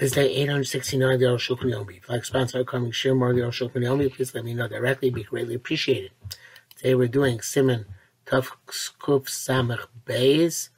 This 0.00 0.12
day 0.12 0.34
869 0.34 1.18
the 1.18 1.26
Shulchan 1.26 1.74
Yomi. 1.74 1.98
If 1.98 2.08
like 2.08 2.24
sponsor 2.24 2.64
coming 2.64 2.90
share 2.90 3.14
more 3.14 3.34
the 3.34 3.42
Shulchan 3.42 3.84
Yomi, 3.84 4.10
please 4.10 4.34
let 4.34 4.46
me 4.46 4.54
know 4.54 4.66
directly. 4.66 5.10
Be 5.10 5.24
greatly 5.24 5.54
appreciated. 5.54 6.10
Today 6.74 6.94
we're 6.94 7.06
doing 7.06 7.42
Simon 7.42 7.84
Tuf 8.24 8.50
Kuf 8.66 9.26
Samach 9.28 9.88
Beis 10.06 10.70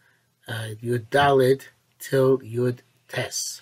uh, 0.49 0.75
Yud 0.83 1.07
Dalid 1.07 1.69
till 2.01 2.41
Yud 2.41 2.81
Tes. 3.07 3.61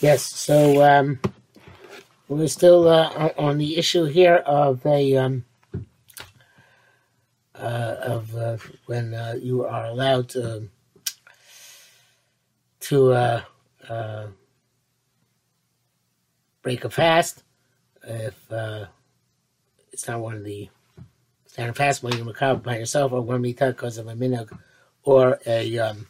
Yes, 0.00 0.22
so 0.22 0.82
um, 0.82 1.20
we're 2.28 2.48
still 2.48 2.88
uh, 2.88 3.30
on 3.38 3.58
the 3.58 3.76
issue 3.76 4.04
here 4.04 4.36
of 4.36 4.84
a 4.84 5.16
um, 5.16 5.44
uh, 7.54 7.96
of 8.02 8.36
uh, 8.36 8.56
when 8.86 9.14
uh, 9.14 9.34
you 9.40 9.64
are 9.64 9.86
allowed 9.86 10.28
to 10.28 10.68
to 12.80 13.12
uh, 13.12 13.42
uh, 13.88 14.26
break 16.62 16.84
a 16.84 16.90
fast 16.90 17.42
if 18.04 18.34
it's 19.92 20.06
not 20.06 20.20
one 20.20 20.34
of 20.34 20.44
the 20.44 20.68
standard 21.46 21.76
fast 21.76 22.02
when 22.02 22.14
you're 22.14 22.24
macabre 22.24 22.60
by 22.60 22.78
yourself 22.78 23.12
or 23.12 23.22
one 23.22 23.40
mita 23.40 23.68
because 23.68 23.98
of 23.98 24.06
a 24.08 24.14
minhag 24.14 24.56
or 25.02 25.38
a 25.46 25.78
um, 25.78 26.06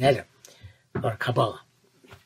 or 0.00 1.10
a 1.12 1.16
kabbalah. 1.16 1.60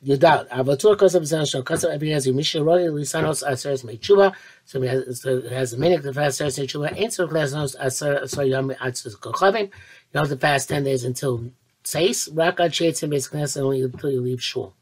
Yudal, 0.05 0.49
Avatur 0.49 0.97
Kosav 0.97 1.21
Zanshon, 1.21 1.63
Kosav 1.63 1.93
Ebenezer, 1.93 2.33
Misha 2.33 2.61
Roy, 2.61 2.87
Lisanos, 2.87 3.41
Aseres 3.41 3.85
Mechuba, 3.85 4.33
so 4.65 4.81
he 4.81 4.87
has, 4.87 5.23
has 5.23 5.73
a 5.73 5.77
minute 5.77 6.03
to 6.03 6.13
fast 6.13 6.41
Aseres 6.41 6.59
Mechuba, 6.59 7.01
and 7.01 7.13
so 7.13 7.25
Klasnos, 7.27 7.75
Aser 7.79 8.43
Yom 8.43 8.71
Atzus 8.71 9.15
Kochavim. 9.15 9.71
You 10.13 10.19
have 10.19 10.27
to 10.27 10.35
fast 10.35 10.67
10 10.69 10.83
days 10.83 11.05
until 11.05 11.45
Seis, 11.83 12.27
Raka 12.33 12.69
Chates 12.69 13.01
and 13.03 13.11
Basic 13.11 13.31
Class, 13.31 13.55
only 13.55 13.81
until 13.81 14.11
you 14.11 14.21
leave 14.21 14.43
shul. 14.43 14.73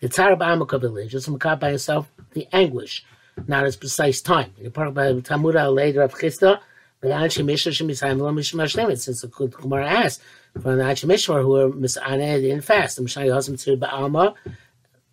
The 0.00 0.08
Tzara 0.08 0.38
Ba'amakabili, 0.38 1.08
just 1.08 1.28
makab 1.28 1.58
by 1.60 1.70
yourself, 1.70 2.10
the 2.32 2.46
anguish, 2.52 3.04
not 3.48 3.64
as 3.64 3.74
precise 3.74 4.20
time. 4.20 4.52
You 4.60 4.70
part 4.70 4.94
by 4.94 5.12
Tamuda 5.14 5.74
later 5.74 6.02
of 6.02 6.14
Chista, 6.14 6.60
but 7.00 7.10
Anshi 7.10 7.44
Mishra 7.44 7.72
Shemisayim 7.72 8.20
Lo 8.20 8.32
Mishma 8.32 8.64
Shlemet, 8.64 8.98
since 8.98 9.22
the 9.22 9.28
Kumar 9.28 9.80
asked, 9.80 10.22
from 10.54 10.78
the 10.78 10.84
Anshi 10.84 11.06
Mishra 11.06 11.42
who 11.42 11.48
were 11.48 11.70
Misane 11.70 12.40
didn't 12.40 12.62
fast. 12.62 12.96
The 12.96 13.02
Mishai 13.02 13.26
Yosem 13.26 13.54
Tzir 13.54 13.78
Ba'alma, 13.78 14.34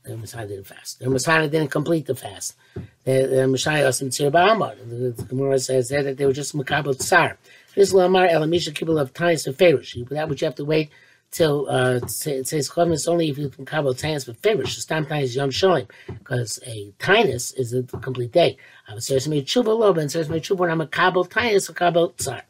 the 0.04 0.18
Messiah 0.18 0.48
didn't 0.48 0.66
fast. 0.66 1.00
The 1.00 1.10
Messiah 1.10 1.48
didn't 1.48 1.72
complete 1.72 2.06
the 2.06 2.16
fast. 2.16 2.56
The, 3.04 3.28
the 3.28 3.48
Messiah 3.48 3.88
Yosem 3.88 4.08
Tzir 4.08 4.32
Ba'alma. 4.32 4.76
The, 5.16 5.24
Gemara 5.24 5.60
says 5.60 5.90
there 5.90 6.04
that 6.04 6.18
they 6.18 6.26
were 6.26 6.34
just 6.34 6.56
Makabel 6.56 6.98
Tsar. 6.98 7.38
This 7.76 7.94
Lamar 7.94 8.28
Elamisha 8.28 8.74
Kibbul 8.74 9.00
of 9.00 9.14
Tines 9.14 9.44
for 9.44 9.52
Ferush. 9.52 10.08
That 10.10 10.30
which 10.30 10.42
you 10.42 10.46
have 10.46 10.56
to 10.56 10.66
wait 10.66 10.90
till 11.30 11.68
uh, 11.70 12.00
says 12.08 12.70
Chovim 12.70 13.08
only 13.08 13.30
if 13.30 13.38
you 13.38 13.50
can 13.50 13.66
Kabel 13.66 13.94
Tines 13.94 14.24
for 14.24 14.34
Ferush. 14.34 14.70
So 14.70 14.82
Stam 14.82 15.06
Tines 15.06 15.36
Yom 15.36 15.50
Sholim. 15.50 15.90
Because 16.08 16.60
a 16.66 16.92
Tinus 17.00 17.54
is 17.58 17.74
a 17.74 17.84
complete 17.84 18.32
day. 18.32 18.58
I 18.88 18.94
was 18.94 19.06
saying, 19.06 19.20
Tshuva 19.20 19.66
Loba, 19.66 20.00
and 20.00 20.12
says, 20.12 20.30
Tshuva, 20.30 20.58
when 20.58 20.72
I'm 20.72 20.82
a 20.82 20.88
Kabel 20.88 21.26
Tinus, 21.26 21.70
a 21.70 21.74
Kabel 21.74 22.14
Tsar. 22.18 22.44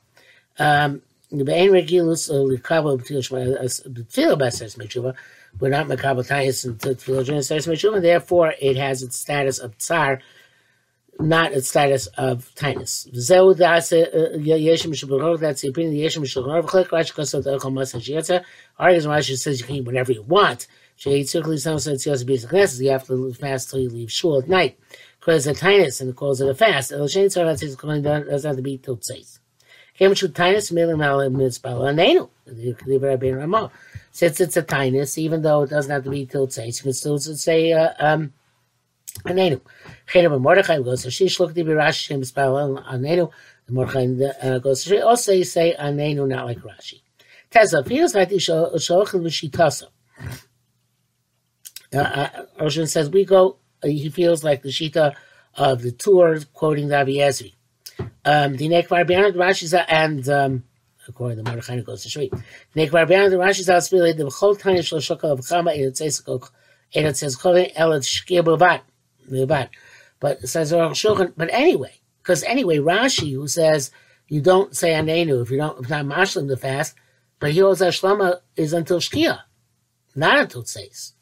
Um, 0.59 1.01
uh, 1.29 1.35
uh, 1.35 1.43
We're 5.59 5.69
not 5.69 5.87
makabel 5.87 6.25
tayis 6.25 6.65
until 6.65 6.95
tefillah 6.95 7.25
during 7.25 7.41
saris 7.41 7.67
mechuva. 7.67 8.01
Therefore, 8.01 8.53
it 8.61 8.77
has 8.77 9.03
its 9.03 9.19
status 9.19 9.59
of 9.59 9.77
tsar, 9.77 10.21
not 11.19 11.51
its 11.51 11.67
status 11.67 12.07
of 12.17 12.49
tainus. 12.55 13.13
Zeu 13.13 13.53
da'ase 13.53 14.07
uh, 14.07 14.37
yeshim 14.37 14.93
shabelor. 14.93 15.37
The 15.37 15.67
opinion. 15.67 15.95
Yeshim 15.95 16.23
shabelor. 16.23 16.63
V'chlik 16.63 16.87
Rashi 16.87 17.13
kosot 17.13 17.45
elkom 17.45 17.73
masan 17.73 17.99
shiyatza. 17.99 18.45
Argues 18.79 19.05
Rashi 19.05 19.37
says 19.37 19.59
you 19.59 19.65
can 19.65 19.75
eat 19.75 19.85
whenever 19.85 20.13
you 20.13 20.21
want. 20.21 20.67
Sheyitzukli 20.97 21.59
some 21.59 21.79
says 21.79 22.05
you 22.05 22.13
also 22.13 22.23
be 22.23 22.37
classes. 22.37 22.81
You 22.81 22.91
have 22.91 23.05
to 23.07 23.33
fast 23.33 23.69
till 23.69 23.79
you 23.79 23.89
leave 23.89 24.11
shul 24.13 24.39
at 24.39 24.47
night. 24.47 24.79
Because 25.19 25.43
the 25.43 25.51
tainus 25.51 25.99
and 25.99 26.11
it 26.11 26.15
calls 26.15 26.39
it 26.39 26.47
a 26.47 26.55
fast. 26.55 26.93
El 26.93 27.07
doesn't 27.07 27.41
have 27.41 28.55
to 28.55 28.61
be 28.61 28.77
till. 28.77 28.97
Since 29.99 30.21
it's 30.21 30.37
a 34.57 34.63
tinus, 34.63 35.17
even 35.17 35.41
though 35.41 35.63
it 35.63 35.69
doesn't 35.69 35.91
have 35.91 36.03
to 36.03 36.11
be 36.11 36.25
till 36.25 36.47
tzeis, 36.47 36.77
you 36.77 36.83
can 36.83 36.93
still 36.93 37.17
say 37.17 37.73
uh, 37.73 37.93
um, 37.99 38.33
anenu. 39.25 39.59
Chenem 40.07 40.39
Mordechai 40.39 40.81
goes 40.81 41.03
to 41.03 41.09
Shish 41.09 41.39
look 41.39 41.55
to 41.55 41.63
be 41.63 41.71
Rashi 41.71 42.25
spell 42.25 42.53
anenu. 42.53 43.31
The 43.65 43.73
Mordechai 43.73 44.05
uh, 44.41 44.59
goes 44.59 44.83
to 44.83 45.05
also 45.05 45.33
you 45.33 45.43
say 45.43 45.75
anenu, 45.79 46.27
not 46.27 46.45
like 46.45 46.59
Rashi. 46.59 47.01
Tessa 47.49 47.83
feels 47.83 48.13
like 48.13 48.29
the 48.29 48.35
shochel 48.35 49.23
v'shitasa. 51.91 52.47
Roshan 52.59 52.87
says 52.87 53.09
we 53.09 53.25
go. 53.25 53.57
Uh, 53.83 53.87
he 53.87 54.09
feels 54.09 54.43
like 54.43 54.61
the 54.61 54.69
shita 54.69 55.15
of 55.55 55.81
the 55.81 55.91
tour, 55.91 56.39
quoting 56.53 56.89
the 56.89 56.99
Avi 56.99 57.17
um, 58.25 58.55
the 58.57 58.69
Nekvar 58.69 59.07
Beyond 59.07 59.35
Rashi's 59.35 59.73
and 59.73 60.27
um, 60.29 60.63
according 61.07 61.43
to 61.43 61.43
Mordechai 61.43 61.79
goes 61.81 62.03
to 62.03 62.09
Shri. 62.09 62.31
Nekvar 62.75 63.07
Beyond 63.07 63.33
Rashi's 63.33 63.69
out 63.69 63.83
spirit 63.83 64.17
the 64.17 64.29
whole 64.29 64.55
tiny 64.55 64.81
shel 64.81 64.99
shokal 64.99 65.31
of 65.31 65.39
chama 65.41 65.73
and 65.73 65.81
it 65.81 65.97
says 65.97 66.21
and 66.27 67.07
it 67.07 67.17
says 67.17 67.35
kovin 67.35 67.71
el 67.75 67.91
shkir 67.91 68.43
b'vat 68.43 68.81
b'vat. 69.29 69.69
But 70.19 70.47
says 70.47 70.71
Shulchan. 70.71 71.33
But 71.37 71.49
anyway, 71.51 71.99
because 72.21 72.43
anyway, 72.43 72.77
Rashi 72.77 73.33
who 73.33 73.47
says 73.47 73.91
you 74.27 74.41
don't 74.41 74.75
say 74.75 74.91
anenu 74.91 75.41
if 75.41 75.51
you 75.51 75.57
don't 75.57 75.79
if 75.83 75.89
not 75.89 76.05
mashlim 76.05 76.47
the 76.47 76.57
fast, 76.57 76.95
but 77.39 77.51
he 77.51 77.59
holds 77.59 77.79
that 77.79 77.93
shlama 77.93 78.39
is 78.55 78.73
until 78.73 78.99
shkia, 78.99 79.41
not 80.15 80.39
until 80.39 80.65
says. 80.65 81.13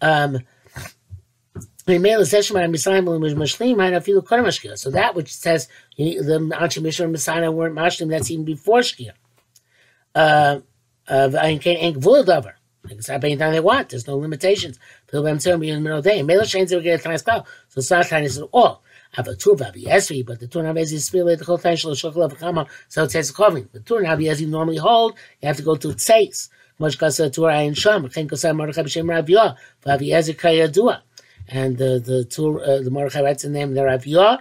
Um, 0.00 0.38
so 4.76 4.90
that 4.90 5.14
which 5.14 5.34
says 5.34 5.68
the 5.96 6.04
Anshi 6.04 6.82
Mishra 6.82 7.04
and 7.04 7.12
Messiah 7.12 7.50
weren't 7.50 7.74
mashlim, 7.74 8.10
that's 8.10 8.30
even 8.30 8.44
before 8.44 8.80
Shkia. 8.80 9.12
Uh, 10.14 10.60
can 12.88 13.02
stop 13.02 13.24
anytime 13.24 13.52
they 13.52 13.60
want. 13.60 13.88
There's 13.90 14.06
no 14.06 14.16
limitations. 14.16 14.78
Of. 15.12 15.22
So 15.22 15.34
it's 17.76 17.90
not 17.90 18.06
tiny 18.06 18.26
at 18.26 18.38
all. 18.52 18.82
Of 19.16 19.24
but 19.26 19.40
the 19.40 20.60
of 20.68 20.76
is 20.78 21.04
still 21.04 21.26
the 21.26 21.44
whole 21.44 21.58
time 21.58 21.76
shall 21.76 21.90
shokol 21.92 22.24
of 22.24 22.38
Kama, 22.38 22.66
so 22.88 23.02
it 23.04 23.10
says 23.10 23.32
covering. 23.32 23.68
The 23.72 23.80
of 23.80 24.18
Esri 24.20 24.46
normally 24.46 24.76
hold, 24.76 25.14
you 25.42 25.48
have 25.48 25.56
to 25.56 25.62
go 25.64 25.74
to 25.74 25.88
Tseis. 25.88 26.48
Much 26.78 26.96
kasa 26.96 27.28
tour 27.28 27.50
ayin 27.50 27.76
sham, 27.76 28.08
chen 28.08 28.28
kasa 28.28 28.54
Mordechai 28.54 28.82
b'shem 28.82 29.08
Rav 29.84 30.00
Esri 30.00 30.36
kayadua 30.36 31.02
and 31.50 31.76
the 31.78 31.98
the 31.98 32.24
two 32.24 32.60
uh, 32.60 32.82
the 32.82 32.90
Mordechai 32.90 33.22
writes 33.22 33.42
the 33.42 33.48
name 33.48 33.74
the 33.74 33.84
Rav 33.84 34.06
Yah, 34.06 34.38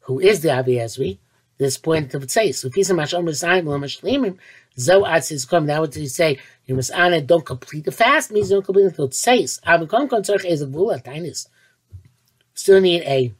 who 0.00 0.20
is 0.20 0.40
the 0.40 0.56
Avi. 0.56 1.18
This 1.58 1.76
point 1.76 2.14
of 2.14 2.28
say 2.30 2.52
so. 2.52 2.70
Pisa 2.70 2.94
mashom 2.94 3.24
misayim 3.24 3.66
lo 3.66 3.78
mashlimim 3.78 4.38
zo 4.78 5.02
atzis. 5.02 5.64
Now 5.64 5.80
what 5.80 5.92
did 5.92 6.00
he 6.00 6.08
say? 6.08 6.38
You 6.66 6.74
must 6.74 6.92
honor 6.92 7.20
don't 7.20 7.44
complete 7.44 7.84
the 7.84 7.92
fast 7.92 8.30
means 8.30 8.50
you 8.50 8.56
don't 8.56 8.64
complete 8.64 8.86
until 8.86 9.06
it 9.06 9.14
says. 9.14 9.60
Is 9.64 10.62
a 10.62 10.66
vula. 10.66 11.46
Still 12.54 12.80
need 12.80 13.02
a 13.02 13.32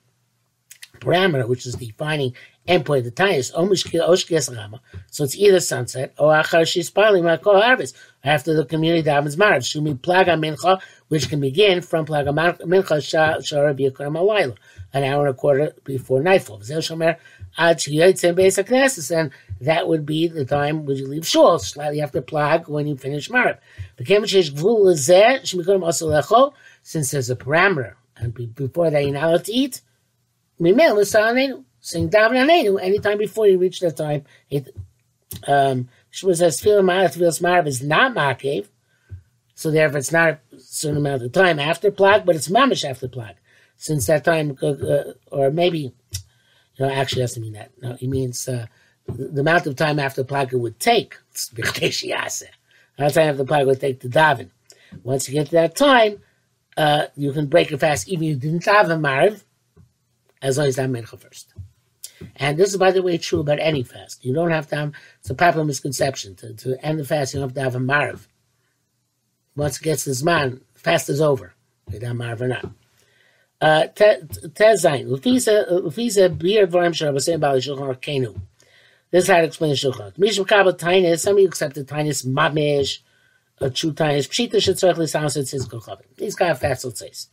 parameter 1.01 1.49
which 1.49 1.67
is 1.67 1.75
defining 1.75 2.35
endpoint 2.67 2.99
of 2.99 3.05
the 3.05 3.11
tainis. 3.11 4.81
So 5.11 5.25
it's 5.25 5.37
either 5.37 5.61
sunset 5.61 6.15
or 6.19 6.33
achar 6.33 6.63
shispali 6.63 7.23
makol 7.23 7.61
harvest 7.61 7.97
after 8.25 8.55
the 8.55 8.65
community 8.65 9.09
davens 9.09 9.37
marav 9.37 9.63
shumi 9.63 9.99
plaga 9.99 10.39
mincha 10.39 10.81
which 11.13 11.29
can 11.29 11.41
begin 11.41 11.83
from 11.83 12.07
Plaga 12.07 12.33
Mincha 12.61 12.97
Shara 12.97 13.79
Biyakram 13.79 14.17
Alayla, 14.17 14.57
an 14.95 15.05
hour 15.05 15.27
and 15.27 15.37
a 15.37 15.39
quarter 15.39 15.75
before 15.85 16.23
nightfall. 16.23 16.59
Shomer 16.61 17.19
Ad 17.59 17.77
Basic 18.35 19.11
and 19.11 19.31
that 19.61 19.87
would 19.87 20.07
be 20.07 20.27
the 20.29 20.47
time 20.47 20.87
when 20.87 20.97
you 20.97 21.07
leave 21.07 21.27
shul, 21.27 21.59
slightly 21.59 22.01
after 22.01 22.23
Plag, 22.23 22.67
when 22.67 22.87
you 22.87 22.97
finish 22.97 23.29
Marib. 23.29 23.59
Since 26.83 27.11
there's 27.11 27.29
a 27.29 27.37
parameter, 27.37 27.95
and 28.17 28.55
before 28.55 28.89
that 28.89 29.05
you're 29.05 29.13
not 29.13 29.25
allowed 29.25 29.45
to 29.45 29.53
eat, 29.53 29.83
sing 30.59 32.09
Daven 32.09 32.81
anytime 32.83 33.19
before 33.19 33.47
you 33.49 33.59
reach 33.59 33.81
that 33.81 33.99
time. 33.99 34.25
It, 34.49 34.75
um, 35.47 35.91
says, 36.13 36.61
Tfilah 36.61 37.11
Marib 37.41 37.67
is 37.67 37.83
not 37.83 38.15
Makev, 38.15 38.69
so 39.55 39.71
therefore, 39.71 39.99
it's 39.99 40.13
not 40.13 40.41
a 40.53 40.59
certain 40.59 40.99
amount 40.99 41.23
of 41.23 41.33
time 41.33 41.59
after 41.59 41.91
plag, 41.91 42.25
but 42.25 42.37
it's 42.37 42.49
mamish 42.49 42.89
after 42.89 43.09
plag. 43.09 43.35
Since 43.77 44.07
that 44.07 44.25
time, 44.25 44.57
uh, 44.63 44.67
uh 44.67 45.13
or 45.31 45.51
maybe, 45.51 45.93
know, 46.79 46.91
actually 46.91 47.23
doesn't 47.23 47.43
mean 47.43 47.53
that. 47.53 47.71
No, 47.81 47.95
he 47.95 48.07
means 48.07 48.49
uh, 48.49 48.67
the, 49.07 49.41
amount 49.41 49.67
of 49.67 49.77
time 49.77 49.99
after 49.99 50.25
plag 50.25 50.53
it 50.53 50.57
would 50.57 50.81
take. 50.81 51.17
How 52.99 53.09
time 53.09 53.31
after 53.31 53.45
plag 53.45 53.67
would 53.67 53.81
take 53.81 54.01
to 54.01 54.09
daven. 54.09 54.51
Once 55.03 55.29
you 55.29 55.35
get 55.35 55.47
to 55.47 55.53
that 55.53 55.77
time, 55.77 56.21
uh, 56.77 57.07
you 57.17 57.33
can 57.33 57.47
break 57.47 57.71
a 57.73 57.79
fast 57.79 58.09
even 58.09 58.25
if 58.25 58.31
you 58.31 58.37
didn't 58.37 58.65
daven 58.65 59.01
mariv, 59.01 59.43
as 60.41 60.59
long 60.59 60.67
as 60.67 60.77
that 60.77 60.91
mincha 60.91 61.19
first. 61.19 61.52
And 62.37 62.59
this 62.59 62.71
is, 62.71 62.77
by 62.77 62.91
the 62.91 63.03
way, 63.03 63.19
true 63.19 63.41
about 63.41 63.61
any 63.61 63.83
fast. 63.83 64.25
You 64.25 64.35
don't 64.35 64.51
have 64.51 64.69
to 64.69 64.77
have, 64.77 64.93
it's 65.21 65.31
a 65.31 65.35
popular 65.35 65.65
misconception. 65.65 66.35
To, 66.37 66.53
to 66.55 66.85
end 66.85 66.99
the 66.99 67.05
fast, 67.05 67.35
you 67.35 67.41
don't 67.41 67.49
have 67.49 67.55
to 67.55 67.63
have 67.63 67.75
a 67.75 67.81
marv. 67.81 68.29
Once 69.57 69.79
it 69.79 69.83
gets 69.83 70.05
this 70.05 70.23
man, 70.23 70.61
fast 70.75 71.09
is 71.09 71.21
over. 71.21 71.55
Whether 71.87 72.15
marv 72.15 72.41
or 72.43 72.49
not. 72.49 72.71
Uh, 73.61 73.87
Tezain, 73.95 75.07
Dvarim 75.09 76.93
Shara 76.93 77.13
was 77.13 77.25
saying 77.25 77.37
about 77.37 77.59
Shulchan 77.59 77.97
Kenu. 78.01 78.41
This 79.13 79.25
is 79.25 79.31
how 79.31 79.39
to 79.39 79.45
explain 79.45 79.75
Shulchan. 79.75 80.17
Mishum 80.17 80.49
Kabel 80.49 80.73
Tainis, 80.73 81.21
some 81.21 81.35
of 81.35 81.41
you 81.41 81.47
accepted 81.47 81.87
Tainis 81.87 82.27
Mamish, 82.27 83.01
a 83.61 83.71
true 83.71 83.93
Tainis. 83.93 84.27
Pshita 84.27 85.09
sound 85.09 85.33
since 85.33 85.51
his 85.53 85.69
Kochavim. 85.69 86.17
These 86.17 86.35
kind 86.35 86.51
of 86.51 86.59
fast, 86.59 86.85
let's 86.85 87.29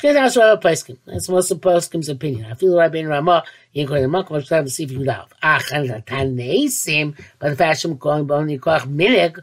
say. 0.00 0.08
Shkei 0.08 0.36
Rabbi 0.36 0.68
Peskim. 0.68 0.98
That's 1.06 1.28
most 1.28 1.50
of 1.50 1.60
Peskim's 1.60 2.08
opinion. 2.08 2.50
I 2.50 2.54
feel 2.54 2.76
Rabbi 2.76 3.02
Ramah, 3.04 3.44
you 3.72 3.86
can 3.86 3.94
go 3.94 4.00
to 4.00 4.08
monk, 4.08 4.28
but 4.28 4.50
you 4.50 4.56
to 4.56 4.70
see 4.70 4.84
if 4.84 4.92
you 4.92 5.04
have. 5.04 5.32
Ach, 5.42 5.72
and 5.72 5.88
the 5.88 6.02
Taneisim, 6.02 7.18
but 7.38 7.50
the 7.50 7.56
fashion 7.56 7.96
going 7.96 8.26
bone, 8.26 8.48
you 8.48 8.60
call 8.60 8.80
Minig, 8.80 9.38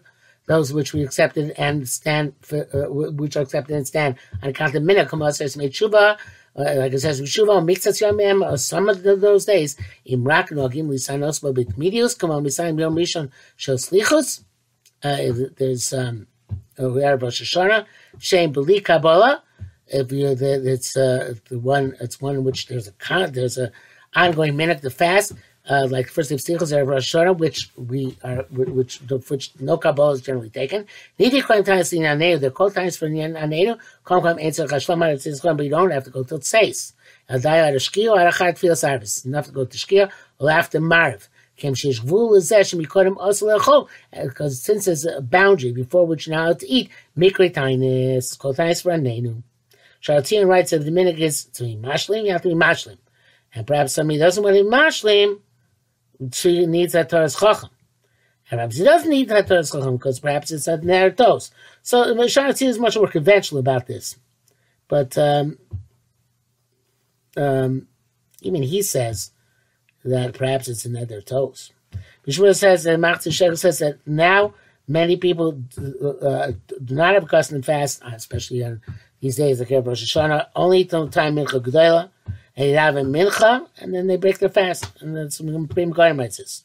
those 0.48 0.74
which 0.74 0.94
we 0.94 1.04
accepted 1.04 1.54
and 1.57 1.88
stand 1.88 2.34
for, 2.42 2.68
uh, 2.74 3.12
which 3.12 3.38
are 3.38 3.42
accepted 3.42 3.75
and 3.75 3.88
stand 3.88 4.16
on 4.42 4.50
account 4.50 4.75
of 4.75 4.84
Minig, 4.84 5.07
come 5.07 5.31
says, 5.31 5.56
made 5.56 5.75
Shuba, 5.75 6.18
uh, 6.56 6.75
like 6.75 6.94
it 6.94 7.00
says, 7.00 7.22
Shuba, 7.30 7.54
Mixas 7.62 8.01
Yamim, 8.01 8.50
or 8.50 8.57
some 8.57 8.90
of 8.90 9.04
those 9.04 9.46
days, 9.46 9.75
Imrak, 10.07 10.50
Nogim, 10.50 10.88
Lisanos, 10.88 11.42
Babit 11.42 11.78
Medios, 11.78 12.18
come 12.18 12.31
on, 12.31 12.44
Lisan, 12.44 12.80
Yom 12.80 12.96
Rishon, 12.96 13.30
Shos 13.57 13.92
Lichus, 13.92 14.44
uh, 15.04 15.48
there's, 15.57 15.94
um, 15.94 16.28
we 16.78 17.04
are 17.04 17.18
Rosh 17.18 17.42
Hashanah, 17.42 17.86
Shem 18.18 18.51
Beli 18.51 18.80
Kabbalah, 18.80 19.44
if 19.91 20.12
you 20.12 20.27
it's 20.39 20.95
uh, 20.95 21.36
the 21.50 21.59
one 21.59 21.95
it's 22.00 22.21
one 22.21 22.36
in 22.36 22.44
which 22.44 22.68
there's 22.68 22.88
a 22.88 22.91
con, 22.94 23.31
there's 23.31 23.57
a 23.57 23.71
ongoing 24.15 24.56
minute 24.56 24.81
the 24.81 24.89
fast, 24.89 25.33
uh, 25.69 25.88
like 25.89 26.07
first 26.07 26.31
of 26.31 26.39
Stichels 26.39 26.75
or 26.75 26.83
Rosh 26.86 27.13
Hashanah, 27.13 27.38
which 27.38 27.69
we 27.75 28.18
are 28.24 28.44
which 28.50 29.01
which 29.01 29.51
no 29.59 29.77
Kabbalah 29.77 30.13
is 30.13 30.21
generally 30.21 30.50
taken. 30.50 30.86
Nidi 31.19 31.44
claim 31.44 31.63
times 31.63 31.94
in 31.94 32.03
Anenu, 32.03 32.39
they're 32.39 32.50
called 32.51 32.74
times 32.74 32.97
for 32.97 33.07
Anenu. 33.07 33.77
Come 34.03 34.21
come 34.21 34.39
answer 34.39 34.65
Chashlama 34.65 35.13
it 35.13 35.21
says 35.21 35.41
but 35.41 35.59
you 35.59 35.69
don't 35.69 35.91
have 35.91 36.06
to 36.06 36.09
go 36.09 36.24
till 36.24 36.39
Tseis. 36.39 36.94
Adaya 37.30 37.68
at 37.68 37.74
a 37.75 37.77
Shkia 37.77 38.12
or 38.12 38.27
a 38.27 38.31
Chat 38.31 38.57
Fil 38.57 38.75
Service. 38.75 39.25
You 39.25 39.33
have 39.33 39.45
to 39.45 39.51
go 39.51 39.65
to 39.65 39.77
Shkia 39.77 40.12
or 40.39 40.50
after 40.50 40.80
Marv. 40.80 41.30
Because 41.62 41.81
since 44.62 44.86
there's 44.86 45.06
a 45.06 45.21
boundary 45.21 45.71
before 45.74 46.07
which 46.07 46.27
allowed 46.27 46.59
to 46.59 46.68
eat, 46.69 46.89
mikre 47.18 47.53
tainis, 47.53 48.39
called 48.39 48.56
tainis 48.56 48.81
for 48.81 48.91
anenu. 48.91 49.44
Shalatian 50.01 50.48
writes 50.48 50.72
that 50.72 50.80
the 50.80 50.92
minhag 50.92 51.19
is 51.19 51.46
to 51.46 51.63
be 51.63 51.75
mashlim, 51.75 52.25
you 52.25 52.31
have 52.31 52.42
to 52.44 52.50
be 52.50 52.56
mashlim. 52.56 52.98
And 53.54 53.66
perhaps 53.66 53.94
somebody 53.94 54.19
doesn't 54.19 54.44
want 54.44 54.56
to 54.56 54.63
be 54.63 54.69
mashlim, 54.69 55.40
she 56.34 56.66
needs 56.66 56.94
that 56.94 57.10
Torah's 57.10 57.36
chacham. 57.36 57.69
And 58.51 58.57
perhaps 58.57 58.78
he 58.78 58.84
doesn't 58.84 59.10
need 59.10 59.30
that 59.30 59.48
Torah's 59.48 59.72
chacham 59.72 59.98
because 59.98 60.19
perhaps 60.19 60.51
it's 60.51 60.68
at 60.68 60.81
Neratos. 60.81 61.51
So 61.81 62.16
Shalatian 62.16 62.68
is 62.68 62.80
much 62.80 62.96
more 62.96 63.07
conventional 63.07 63.60
about 63.60 63.88
this. 63.88 64.18
But 64.88 65.18
um, 65.18 65.57
um, 67.38 67.88
even 68.42 68.63
he 68.63 68.81
says 68.81 69.31
that 70.04 70.34
perhaps 70.34 70.68
it's 70.68 70.86
in 70.86 70.94
their 70.94 71.22
toes. 71.22 71.72
Mishmur 72.28 72.56
says 72.56 72.84
that 72.84 73.00
Machzor 73.00 73.34
Shekel 73.34 73.57
says 73.57 73.80
that 73.80 74.00
now 74.06 74.54
many 74.88 75.18
people 75.18 75.63
uh, 75.78 76.51
do 76.84 76.96
not 76.96 77.13
have 77.13 77.24
a 77.24 77.28
custom 77.28 77.62
fast, 77.62 78.01
especially 78.06 78.63
on 78.63 78.81
these 79.21 79.36
days, 79.36 79.60
like 79.60 79.69
Rosh 79.69 80.04
Hashanah, 80.04 80.48
only 80.56 80.86
till 80.86 81.10
time 81.10 81.36
Mincha 81.36 81.62
G'dayla, 81.62 82.10
and 82.56 82.69
you 82.69 82.75
have 82.75 82.95
a 82.95 83.01
Mincha, 83.01 83.68
and 83.80 83.94
then 83.94 84.07
they 84.07 84.18
break 84.18 84.39
their 84.39 84.50
fast, 84.50 85.01
and 85.01 85.16
that's 85.16 85.38
some 85.38 85.68
Pri 85.68 85.86
Megadim 85.86 86.63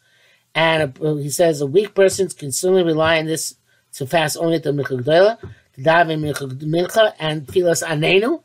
And 0.55 0.99
uh, 1.01 1.15
he 1.17 1.31
says 1.31 1.61
a 1.61 1.67
weak 1.67 1.95
person 1.95 2.29
can 2.29 2.53
certainly 2.53 2.85
rely 2.85 3.19
on 3.19 3.27
this 3.27 3.57
to 3.95 4.07
fast 4.07 4.37
only 4.39 4.61
till 4.61 4.73
Mincha 4.73 5.01
G'dayla, 5.01 5.41
to 5.75 5.81
daven 5.81 6.21
Mincha, 6.21 7.13
and 7.19 7.47
Filas 7.47 7.83
Anenu, 7.83 8.43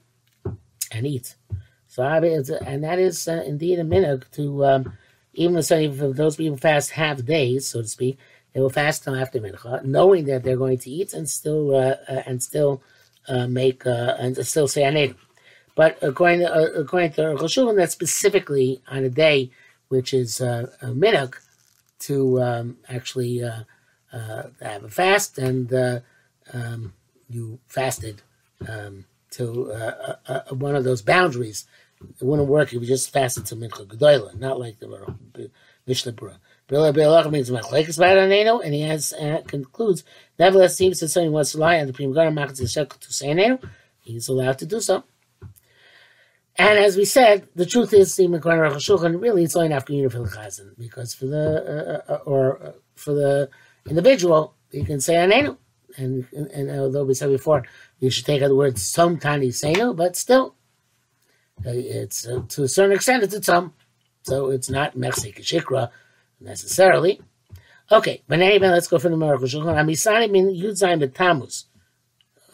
and 0.91 1.05
eat. 1.05 1.35
So, 1.87 2.03
and 2.03 2.83
that 2.83 2.99
is 2.99 3.27
uh, 3.27 3.43
indeed 3.45 3.79
a 3.79 3.83
minhag 3.83 4.29
to, 4.33 4.65
um, 4.65 4.93
even 5.33 5.55
those 5.55 6.35
people 6.35 6.55
fast 6.55 6.91
half 6.91 7.25
days, 7.25 7.67
so 7.67 7.81
to 7.81 7.87
speak, 7.87 8.17
they 8.53 8.61
will 8.61 8.69
fast 8.69 9.03
till 9.03 9.15
after 9.15 9.39
mincha, 9.39 9.83
knowing 9.83 10.25
that 10.25 10.43
they're 10.43 10.55
going 10.55 10.77
to 10.77 10.89
eat 10.89 11.13
and 11.13 11.29
still 11.29 11.75
uh, 11.75 11.95
uh, 12.07 12.23
and 12.25 12.41
still 12.41 12.81
uh, 13.29 13.47
make 13.47 13.85
uh, 13.85 14.15
and 14.19 14.35
still 14.45 14.67
say 14.67 14.81
anenu. 14.81 15.15
But 15.75 15.97
according 16.01 16.39
to, 16.41 16.53
uh, 16.53 16.81
according 16.81 17.13
to 17.13 17.35
Rosh 17.35 17.57
that's 17.75 17.93
specifically 17.93 18.81
on 18.89 19.03
a 19.05 19.09
day 19.09 19.51
which 19.87 20.13
is 20.13 20.41
uh, 20.41 20.69
a 20.81 20.87
minhag 20.87 21.35
to 21.99 22.41
um, 22.41 22.77
actually 22.87 23.43
uh, 23.43 23.63
uh, 24.13 24.43
have 24.61 24.83
a 24.83 24.89
fast, 24.89 25.37
and 25.37 26.01
um, 26.53 26.93
you 27.29 27.59
fasted 27.67 28.21
um, 28.67 29.05
to 29.31 29.71
one 30.51 30.75
of 30.75 30.83
those 30.83 31.01
boundaries. 31.01 31.65
It 32.01 32.23
wouldn't 32.23 32.47
work 32.47 32.69
if 32.69 32.81
you 32.81 32.87
just 32.87 33.11
fasted 33.11 33.45
to 33.47 33.55
mincha 33.55 33.85
gedola, 33.85 34.39
not 34.39 34.59
like 34.59 34.79
the 34.79 35.49
Mishnah 35.85 36.13
Berurah 36.13 36.37
and 36.69 38.73
he 38.73 38.81
has 38.81 39.13
uh, 39.13 39.41
concludes. 39.47 40.03
Nevertheless, 40.37 40.75
seems 40.75 40.99
that 40.99 41.09
someone 41.09 41.33
wants 41.33 41.53
to 41.53 41.57
lie 41.57 41.79
on 41.79 41.87
the 41.87 41.93
Prima 41.93 42.13
Gara 42.13 42.31
Machat 42.31 42.99
to 42.99 43.13
say 43.13 43.57
he's 44.01 44.29
allowed 44.29 44.59
to 44.59 44.65
do 44.65 44.79
so. 44.79 45.03
And 46.59 46.77
as 46.77 46.97
we 46.97 47.05
said, 47.05 47.47
the 47.55 47.65
truth 47.65 47.93
is, 47.93 48.15
the 48.15 48.27
Mekar 48.27 48.69
Shulchan 48.75 49.21
really 49.21 49.45
it's 49.45 49.55
only 49.55 49.73
after 49.73 49.93
Unifil 49.93 50.29
Chazan 50.29 50.77
because 50.77 51.13
for 51.13 51.25
the 51.25 52.03
uh, 52.09 52.13
uh, 52.13 52.17
or 52.25 52.61
uh, 52.61 52.71
for 52.95 53.13
the 53.13 53.49
individual, 53.89 54.53
you 54.71 54.83
can 54.83 54.99
say 54.99 55.15
Anenu, 55.15 55.57
and, 55.95 56.27
and, 56.33 56.47
and 56.47 56.79
although 56.79 57.05
we 57.05 57.13
said 57.13 57.29
before, 57.29 57.63
you 57.99 58.09
should 58.09 58.25
take 58.25 58.41
out 58.41 58.49
the 58.49 58.55
word 58.55 58.77
some 58.77 59.17
tiny 59.17 59.49
Senu, 59.49 59.95
but 59.95 60.17
still, 60.17 60.55
uh, 61.65 61.71
it's 61.71 62.27
uh, 62.27 62.41
to 62.49 62.63
a 62.63 62.67
certain 62.67 62.95
extent 62.95 63.23
it's 63.23 63.33
a 63.33 63.41
some, 63.41 63.73
so 64.23 64.49
it's 64.49 64.69
not 64.69 64.97
Mechsik 64.97 65.39
Shikra 65.39 65.89
necessarily. 66.39 67.19
Okay, 67.91 68.21
but 68.27 68.39
anyway, 68.39 68.69
let's 68.69 68.87
go 68.87 68.99
for 68.99 69.09
the 69.09 69.17
miracle. 69.17 69.47
Shulchan 69.47 69.75
Amisani 69.75 70.29
mean 70.29 70.49
Yud 70.49 70.79
Zayin 70.79 70.99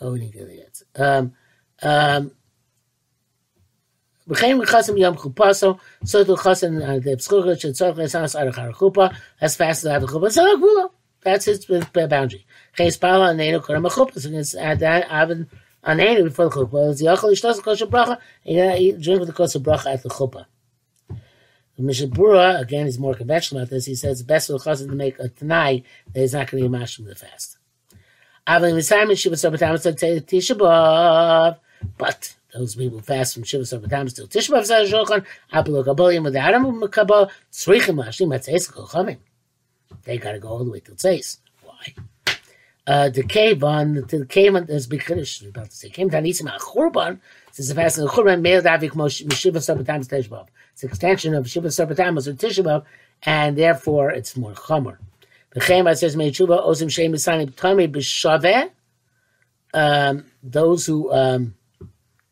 Oh, 0.02 0.14
we 0.14 0.20
didn't 0.20 0.34
get 0.34 0.48
the 0.48 0.64
answer. 0.64 0.86
Um, 0.96 1.34
um, 1.82 2.32
to 4.28 6.24
the 6.24 6.36
uh, 9.04 9.14
as 9.42 9.56
fast 9.56 9.86
as 9.86 10.02
the 10.02 10.08
chupa, 10.08 10.32
so. 10.32 10.92
That's 11.24 11.46
his 11.46 11.66
boundary. 11.66 12.46
The 12.78 12.84
uh, 12.84 12.88
drink 19.00 19.20
with 19.20 19.28
the 19.28 19.34
kosher 19.34 19.60
bracha 19.60 19.94
at 19.94 20.04
the 20.04 20.10
chupa. 20.10 20.46
Mishnah 21.84 22.08
Berurah, 22.08 22.62
again, 22.62 22.88
is 22.88 22.98
more 22.98 23.14
conventional 23.14 23.62
about 23.62 23.70
this. 23.70 23.86
He 23.86 23.96
says 23.96 24.20
the 24.20 24.26
best 24.26 24.48
for 24.48 24.54
the 24.54 24.60
chassid 24.60 24.90
to 24.90 24.96
make 24.96 25.20
a 25.20 25.28
tanai 25.28 25.84
that 26.14 26.20
he's 26.20 26.34
not 26.34 26.50
going 26.50 26.64
to 26.64 26.70
be 26.70 26.78
mash 26.78 26.96
from 26.96 27.06
the 27.06 27.16
fast. 27.16 27.58
But 31.98 32.36
those 32.54 32.76
people 32.76 33.02
fast 33.02 33.34
from 33.34 33.44
Shiva 33.44 33.64
Sabbatam 33.64 34.16
till 34.16 34.28
Tisha 34.28 34.52
B'Av 34.52 34.66
Zah 34.66 34.84
Shulchan, 34.84 35.26
Apelo 35.52 35.84
Kabbalim 35.86 36.24
with 36.24 36.34
the 36.34 36.40
Adam 36.40 36.80
Makabal, 36.80 37.30
Tzrichim 37.52 38.02
Lashim 38.02 38.28
Atzeis 38.28 38.72
Kochamim. 38.72 39.18
They 40.04 40.18
got 40.18 40.34
to 40.34 40.40
go 40.40 40.50
all 40.50 40.64
the 40.64 40.72
way 40.72 40.80
to 40.82 40.92
Tzeis. 40.92 41.40
Why? 41.64 41.94
Uh, 42.88 43.10
the 43.10 43.24
to 43.24 44.26
the 44.26 44.50
on 44.56 44.66
there's 44.68 44.86
big 44.86 45.04
Kiddush 45.04 45.42
about 45.42 45.72
to 45.72 45.76
say 45.76 45.90
came 45.90 46.10
to 46.12 46.18
Anisim 46.18 46.48
Achurban 46.56 47.20
says 47.52 47.68
the 47.68 47.76
fast 47.76 47.98
in 47.98 48.06
the 48.06 48.12
Churban 48.12 48.42
Meil 48.42 48.62
Davik 48.62 48.92
Mishiva 48.92 49.58
Sabbatam 49.58 50.08
Tisha 50.08 50.30
B'Av. 50.30 50.48
It's 50.76 50.84
an 50.84 50.90
extension 50.90 51.34
of 51.34 51.50
Shiva 51.50 51.70
Sarpatamas 51.70 52.28
or 52.28 52.34
Tisha 52.34 52.84
and 53.24 53.58
therefore 53.58 54.10
it's 54.10 54.36
more 54.36 54.52
chomer. 54.52 54.98
V'chein 55.56 55.96
says 55.96 56.18
May 56.18 56.32
Meitshuva 56.32 56.68
Osim 56.68 56.92
Shem 56.92 57.14
Misanim 57.14 57.52
Tami 57.52 57.90
B'Shaveh. 57.90 58.72
Um, 59.74 60.26
those 60.44 60.86
who 60.86 61.14
um, 61.14 61.56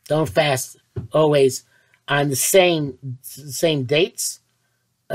don't 0.09 0.27
fast 0.27 0.75
always 1.13 1.63
on 2.09 2.27
the 2.27 2.35
same 2.35 2.97
same 3.21 3.85
dates, 3.85 4.41
uh, 5.09 5.13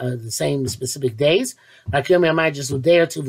uh, 0.00 0.16
the 0.16 0.32
same 0.32 0.66
specific 0.66 1.16
days. 1.16 1.54
Just 1.92 2.72
a 2.72 2.78
day 2.80 2.98
or 2.98 3.06
two, 3.06 3.22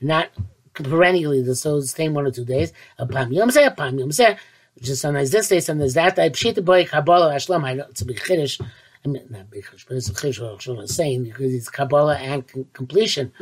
not 0.00 0.28
perennially 0.74 1.42
the 1.42 1.56
same 1.56 2.14
one 2.14 2.26
or 2.26 2.30
two 2.30 2.44
days. 4.76 4.86
Just 4.88 5.02
sometimes 5.02 5.30
this 5.30 5.48
day, 5.48 5.60
sometimes 5.60 5.94
that 5.94 6.16
day. 6.16 6.30
Pshita 6.30 6.64
boy 6.64 6.84
Kabbalah 6.84 7.34
Ashlam. 7.34 7.64
I 7.64 7.74
know 7.74 7.86
it's 7.90 8.02
a 8.02 8.04
big 8.04 8.18
chiddush. 8.18 8.60
I 9.04 9.08
mean, 9.08 9.26
not 9.30 9.50
big 9.50 9.64
chiddush, 9.64 9.86
but 9.88 9.96
it's 9.96 10.08
a 10.08 10.12
chiddush. 10.12 10.40
What 10.40 10.60
Ashlam 10.60 10.82
is 10.82 10.94
saying 10.94 11.24
because 11.24 11.54
it's 11.54 11.68
Kabbalah 11.68 12.16
and 12.16 12.44
completion. 12.72 13.32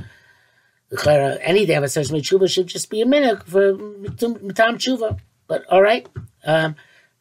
Any 1.06 1.66
day 1.66 1.74
of 1.74 1.82
a 1.82 1.88
session 1.88 2.16
tshuva 2.16 2.48
should 2.48 2.68
just 2.68 2.88
be 2.88 3.00
a 3.00 3.06
minute 3.06 3.42
for 3.44 3.72
tam 4.52 4.78
tshuva. 4.78 5.18
But 5.46 5.64
all 5.68 5.82
right, 5.82 6.08
um, 6.44 6.76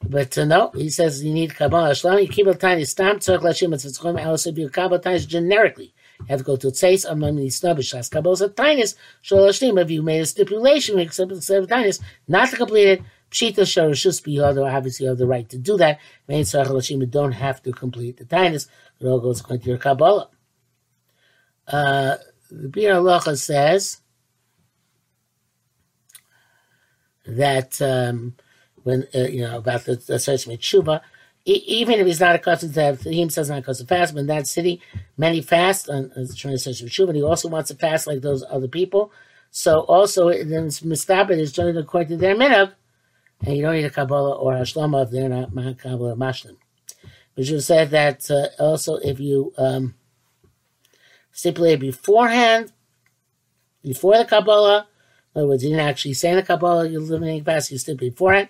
But 0.08 0.38
uh, 0.38 0.46
no, 0.46 0.72
he 0.76 0.90
says 0.90 1.24
you 1.24 1.34
need 1.34 1.56
Kabbalah. 1.56 1.92
Shlam, 1.92 2.22
you 2.22 2.28
keep 2.28 2.48
a 2.48 2.54
tiny 2.54 2.86
stamp, 2.86 3.22
tzarech 3.22 3.42
lashim, 3.42 3.74
it's 3.74 3.86
tzchom, 3.86 4.24
also 4.26 4.52
be 4.52 4.68
Kabbalah 4.68 5.02
tinies 5.02 5.28
generically. 5.28 5.94
You 6.20 6.26
have 6.28 6.40
to 6.40 6.46
go 6.46 6.56
to 6.58 6.68
Tzeis, 6.68 7.10
among 7.10 7.38
the 7.38 7.48
snubbish, 7.48 7.98
as 7.98 8.10
Kabbalah 8.10 8.38
said 8.38 8.56
tinies, 8.56 8.96
shol 9.24 9.48
lashim, 9.48 9.82
if 9.82 9.90
you 9.90 10.02
made 10.02 10.22
a 10.22 10.26
stipulation, 10.26 11.00
except 11.00 11.32
of 11.32 11.40
tinies, 11.40 12.02
not 12.28 12.50
to 12.50 12.58
complete 12.58 12.88
it, 12.88 13.02
Pshita 13.34 13.62
Sharashus 13.62 14.22
Biyado, 14.22 14.72
obviously 14.72 15.08
have 15.08 15.18
the 15.18 15.26
right 15.26 15.50
to 15.50 15.58
do 15.58 15.76
that. 15.78 16.00
Main 16.28 16.46
you 16.46 17.06
don't 17.08 17.32
have 17.32 17.64
to 17.64 17.72
complete 17.72 18.18
the 18.18 18.26
tinies. 18.26 18.68
It 19.00 19.08
all 19.08 19.20
goes 19.20 19.42
according 19.42 19.64
to 19.64 19.70
your 19.70 19.80
Kabbalah. 19.80 20.30
Uh, 21.68 22.18
the 22.52 22.68
Biur 22.68 22.94
Halacha 22.94 23.36
says 23.36 24.02
that 27.26 27.82
um, 27.82 28.36
when 28.84 29.08
uh, 29.16 29.20
you 29.22 29.42
know 29.42 29.58
about 29.58 29.86
the, 29.86 29.96
search 30.20 30.46
tshuva, 30.46 31.02
e- 31.46 31.64
even 31.66 32.00
if 32.00 32.06
he's 32.06 32.20
not 32.20 32.36
accustomed 32.36 32.76
to 32.76 32.84
have, 32.84 33.02
he 33.02 33.20
himself 33.20 33.50
not 33.50 33.60
accustomed 33.60 33.90
to 33.90 33.96
fast, 33.96 34.14
but 34.14 34.20
in 34.20 34.28
that 34.28 34.46
city, 34.46 34.80
many 35.18 35.42
fast 35.42 35.90
on 35.90 36.12
trying 36.36 36.54
to 36.54 36.60
search 36.60 36.84
tshuva. 36.84 37.08
And 37.08 37.18
he 37.18 37.24
also 37.24 37.50
wants 37.50 37.70
to 37.70 37.76
fast 37.76 38.06
like 38.06 38.22
those 38.22 38.44
other 38.48 38.68
people. 38.68 39.12
So 39.50 39.80
also, 39.82 40.30
then 40.30 40.68
mistabit 40.68 41.40
is 41.40 41.52
joined 41.52 41.78
according 41.78 42.10
to 42.10 42.18
their 42.18 42.36
minhag, 42.36 42.74
and 43.46 43.56
you 43.56 43.62
don't 43.62 43.76
need 43.76 43.86
a 43.86 43.90
kabbalah 43.90 44.36
or 44.36 44.54
hashlama 44.54 45.04
if 45.04 45.12
they're 45.12 45.30
not 45.30 45.54
man 45.54 45.76
kabbalah 45.76 46.14
or 46.14 46.16
mashlim. 46.16 46.58
But 47.36 47.46
you 47.46 47.60
said 47.60 47.92
that 47.92 48.30
uh, 48.30 48.48
also 48.60 48.98
if 48.98 49.20
you 49.20 49.54
um, 49.58 49.96
stipulate 51.32 51.80
beforehand, 51.80 52.72
before 53.84 54.18
the 54.18 54.26
kabbalah. 54.26 54.88
In 55.36 55.40
other 55.40 55.48
words, 55.48 55.64
you 55.64 55.72
didn't 55.72 55.88
actually 55.88 56.14
say 56.14 56.36
the 56.36 56.44
kabbalah, 56.44 56.88
you're 56.88 57.02
eliminating 57.02 57.44
fast, 57.44 57.72
you 57.72 57.78
stipulate 57.78 58.12
beforehand 58.14 58.50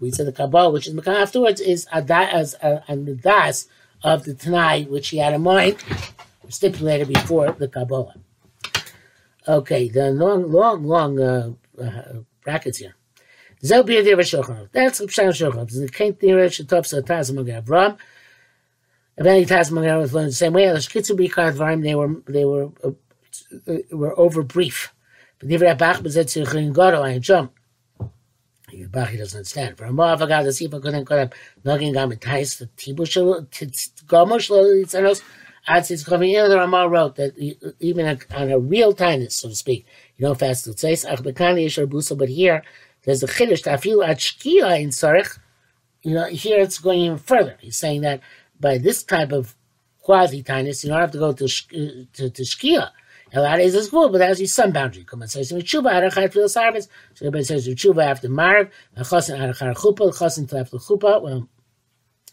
we 0.00 0.10
said 0.10 0.26
the 0.26 0.32
Kabbalah, 0.32 0.70
which 0.70 0.86
is 0.86 0.94
Makam 0.94 1.14
afterwards, 1.14 1.60
is 1.60 1.86
a 1.92 2.04
as 2.12 2.54
a, 2.62 2.82
a, 2.88 2.96
the 2.96 3.14
das 3.14 3.68
of 4.02 4.24
the 4.24 4.34
Tanai, 4.34 4.84
which 4.84 5.08
he 5.08 5.18
had 5.18 5.34
in 5.34 5.42
mind, 5.42 5.76
stipulated 6.48 7.08
before 7.08 7.52
the 7.52 7.68
Kabbalah. 7.68 8.14
Okay, 9.46 9.88
the 9.88 10.10
long, 10.10 10.50
long, 10.52 10.84
long 10.84 11.20
uh, 11.20 11.52
uh, 11.80 12.02
brackets 12.44 12.78
here. 12.78 12.94
That's 13.60 15.00
Pshan 15.00 15.32
shochan. 15.32 15.70
The 15.70 15.88
kain 15.88 16.14
theory 16.14 16.48
shetop 16.48 16.86
sa 16.86 17.00
taz 17.00 17.32
mag 17.32 17.46
Avram. 17.46 17.98
Taz 19.18 19.72
mag 19.72 19.84
Avram 19.84 20.00
was 20.00 20.14
learned 20.14 20.28
the 20.28 20.32
same 20.32 20.52
way. 20.52 20.66
The 20.66 20.74
shkitzu 20.74 21.18
bikar 21.18 21.52
dvarim 21.56 21.82
they 21.82 21.94
were 21.94 22.14
they 22.26 22.44
were 22.44 22.70
uh, 22.84 22.92
were 23.90 24.18
over 24.18 24.42
brief. 24.42 24.94
But 25.38 25.48
divrei 25.48 25.76
bach 25.76 25.98
bezet 25.98 26.26
tzirchin 26.26 26.72
garo 26.72 27.02
ein 27.02 27.20
jump. 27.20 27.52
Bachi 28.90 29.16
doesn't 29.16 29.38
understand. 29.38 29.78
For 29.78 29.86
a 29.86 29.90
Moavaga, 29.90 30.44
the 30.44 30.50
Sifa 30.50 30.80
couldn't 30.80 31.06
call 31.06 31.18
him 31.18 31.30
Nogin 31.64 31.94
Gamitais, 31.94 32.58
the 32.58 32.66
Tibushal, 32.76 33.48
Gomoshlo, 34.06 34.84
Litzanos, 34.84 35.22
Atzis 35.66 36.06
Chavin. 36.06 36.48
The 36.48 36.56
Ramah 36.56 36.88
wrote 36.88 37.16
that 37.16 37.36
even 37.80 38.18
on 38.30 38.50
a 38.50 38.58
real 38.58 38.92
tinus, 38.92 39.32
so 39.32 39.48
to 39.48 39.54
speak, 39.54 39.86
you 40.16 40.26
don't 40.26 40.38
fast 40.38 40.64
to 40.64 40.76
say, 40.76 40.92
Achbekani 40.92 41.66
Yishar 41.66 41.86
Busa, 41.86 42.16
but 42.16 42.28
here, 42.28 42.62
there's 43.04 43.22
a 43.22 43.26
Chiddush, 43.26 43.64
Tafil 43.64 44.06
at 44.06 44.18
Shkia 44.18 44.80
in 44.80 44.90
Sarich. 44.90 45.38
You 46.02 46.14
know, 46.14 46.26
here 46.26 46.60
it's 46.60 46.78
going 46.78 47.00
even 47.00 47.18
further. 47.18 47.56
He's 47.60 47.76
saying 47.76 48.02
that 48.02 48.20
by 48.60 48.78
this 48.78 49.02
type 49.02 49.32
of 49.32 49.56
quasi 50.00 50.42
tinus, 50.42 50.84
you 50.84 50.90
don't 50.90 51.00
have 51.00 51.10
to 51.12 51.18
go 51.18 51.32
to, 51.32 51.44
uh, 51.44 52.04
to, 52.14 52.30
to 52.30 52.42
Shkia. 52.42 52.90
Elad 53.34 53.60
is 53.60 53.74
his 53.74 53.90
but 53.90 54.12
that 54.12 54.40
is 54.40 54.54
some 54.54 54.72
boundary. 54.72 55.04
Come 55.04 55.22
on, 55.22 55.28
says 55.28 55.52
Tshuva 55.52 55.92
Arachar 55.92 56.28
Tefillah 56.28 56.48
Sarvis. 56.48 56.88
So 57.14 57.26
everybody 57.26 57.44
says 57.44 57.68
Tshuva 57.68 58.04
after 58.04 58.28
Marv, 58.28 58.70
Chasin 58.96 59.38
Arachar 59.38 59.74
Chupa, 59.76 60.16
Chasin 60.16 60.44
after 60.58 60.78
Chupa. 60.78 61.22
Well, 61.22 61.48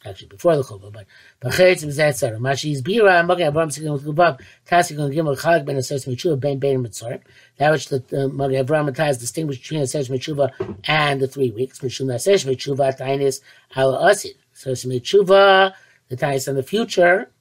actually 0.06 0.28
before 0.28 0.56
the 0.56 0.64
Chupa, 0.64 0.92
but 0.92 1.06
Bachetz 1.42 1.84
is 1.84 1.98
that 1.98 2.16
Sarah. 2.16 2.38
Mashi 2.38 2.72
is 2.72 2.82
Bira, 2.82 3.20
I'm 3.20 3.28
looking 3.28 3.46
at 3.46 3.54
Avram 3.54 3.66
with 3.92 4.06
Gubav, 4.06 4.40
Tasik 4.68 5.02
on 5.02 5.12
Gimel 5.12 5.38
Chag 5.40 5.66
Ben 5.66 5.76
Asers 5.76 6.06
Tshuva 6.06 6.40
Ben 6.40 6.60
Ben 6.60 6.84
Mitzorah. 6.84 7.22
That 7.58 7.72
which 7.72 7.90
the 7.90 7.98
uh, 8.14 8.28
Magi 8.28 8.56
Avram 8.56 8.94
distinguished 9.20 9.62
between 9.62 9.82
Asers 9.82 10.10
Tshuva 10.10 10.78
and 10.86 11.22
the 11.22 11.28
three 11.28 11.52
weeks. 11.52 11.80
Mishum 11.80 12.14
Asers 12.14 12.46
Tshuva 12.46 12.98
Tainis 12.98 13.42
Ala 13.76 14.12
Asid. 14.12 14.36
So 14.54 14.72
Tshuva, 14.72 15.74
the 16.10 16.18
Tainis 16.18 16.48
in 16.48 16.56
the 16.56 16.64
future. 16.64 17.32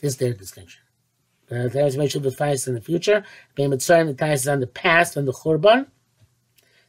This 0.00 0.12
is 0.12 0.18
their 0.18 0.32
distinction. 0.32 0.80
The 1.48 1.68
Teres 1.68 1.96
Meshul 1.96 2.22
B'Fais 2.22 2.68
in 2.68 2.74
the 2.74 2.80
future. 2.80 3.24
Bein 3.56 3.70
Mitzrayim, 3.70 4.06
the 4.06 4.14
Teres 4.14 4.42
is 4.42 4.48
on 4.48 4.60
the 4.60 4.66
past, 4.66 5.16
on 5.16 5.24
the 5.24 5.32
Churban. 5.32 5.86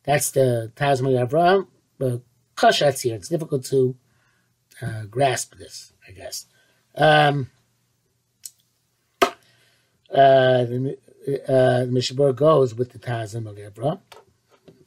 That's 0.04 0.32
the 0.32 0.72
Taz 0.76 1.02
Avraham. 1.02 1.68
But 1.98 2.22
Koshat's 2.56 3.02
here. 3.02 3.16
It's 3.16 3.30
difficult 3.30 3.66
to 3.66 3.96
uh, 4.82 5.06
grasp 5.06 5.56
this, 5.56 5.94
I 6.08 6.12
guess. 6.12 6.46
Um, 6.96 7.50
uh, 10.12 10.66
the, 10.66 10.98
uh, 11.48 11.86
the 11.86 11.92
Mishabur 11.92 12.36
goes 12.36 12.76
with 12.76 12.92
the 12.92 13.00
Taz 13.00 13.36
Avraham. 13.36 14.00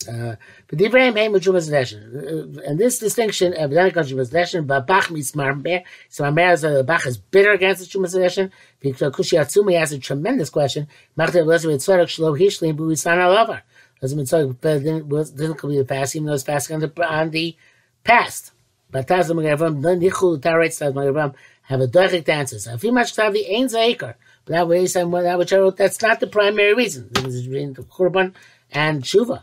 Uh, 0.08 0.36
but 0.68 0.78
Divrei 0.78 1.12
Meim 1.12 1.32
Mujubas 1.32 1.70
Deshin. 1.70 2.62
And 2.66 2.78
this 2.78 2.98
distinction, 2.98 3.54
evidently 3.54 3.92
comes 3.92 4.10
from 4.10 4.18
Deshin, 4.18 4.66
but 4.66 4.86
Bach 4.86 5.10
meets 5.10 5.32
Marmer. 5.32 5.82
So 6.08 6.30
my 6.30 6.42
Marmer 6.42 6.52
is, 6.52 6.64
uh, 6.64 6.82
Bach 6.82 7.06
is 7.06 7.16
bitter 7.16 7.52
against 7.52 7.80
the 7.80 7.98
Chumas 7.98 8.14
Deshin. 8.14 8.50
Because 8.80 9.14
Kushi 9.14 9.38
Atsumi 9.38 9.74
asks 9.74 9.94
a 9.94 9.98
tremendous 9.98 10.50
question. 10.50 10.88
Machtav 11.16 11.36
Elizabeth 11.36 11.80
Tzorek 11.80 12.06
Shlo 12.06 12.38
Hishlim 12.38 12.76
Buisan 12.76 13.16
Alavar. 13.16 13.62
Elizabeth 14.02 14.30
Tzorek 14.60 15.36
didn't 15.36 15.54
complete 15.54 15.78
the 15.78 15.84
fast, 15.86 16.16
even 16.16 16.26
though 16.26 16.34
it's 16.34 16.42
fasting 16.42 16.74
on 16.74 16.80
the, 16.80 17.08
on 17.08 17.30
the 17.30 17.56
past. 18.02 18.52
But 18.94 19.08
Taz 19.08 19.28
Magavam, 19.28 19.82
Nichul 19.82 20.38
Taretz 20.38 20.78
Taz 20.78 20.92
Magavam, 20.92 21.34
have 21.62 21.80
a 21.80 21.88
direct 21.88 22.28
answer. 22.28 22.70
If 22.72 22.84
you 22.84 22.92
much 22.92 23.16
have 23.16 23.32
the 23.32 23.44
Zaikar, 23.44 24.14
but 24.44 24.52
that 24.52 24.68
way, 24.68 24.86
that 24.86 25.36
which 25.36 25.52
I 25.52 25.56
wrote, 25.56 25.76
that's 25.76 26.00
not 26.00 26.20
the 26.20 26.28
primary 26.28 26.74
reason. 26.74 27.10
It 27.10 27.24
was 27.24 27.42
between 27.42 27.72
the 27.72 27.82
Kurban 27.82 28.34
and 28.70 29.02
Shuva. 29.02 29.42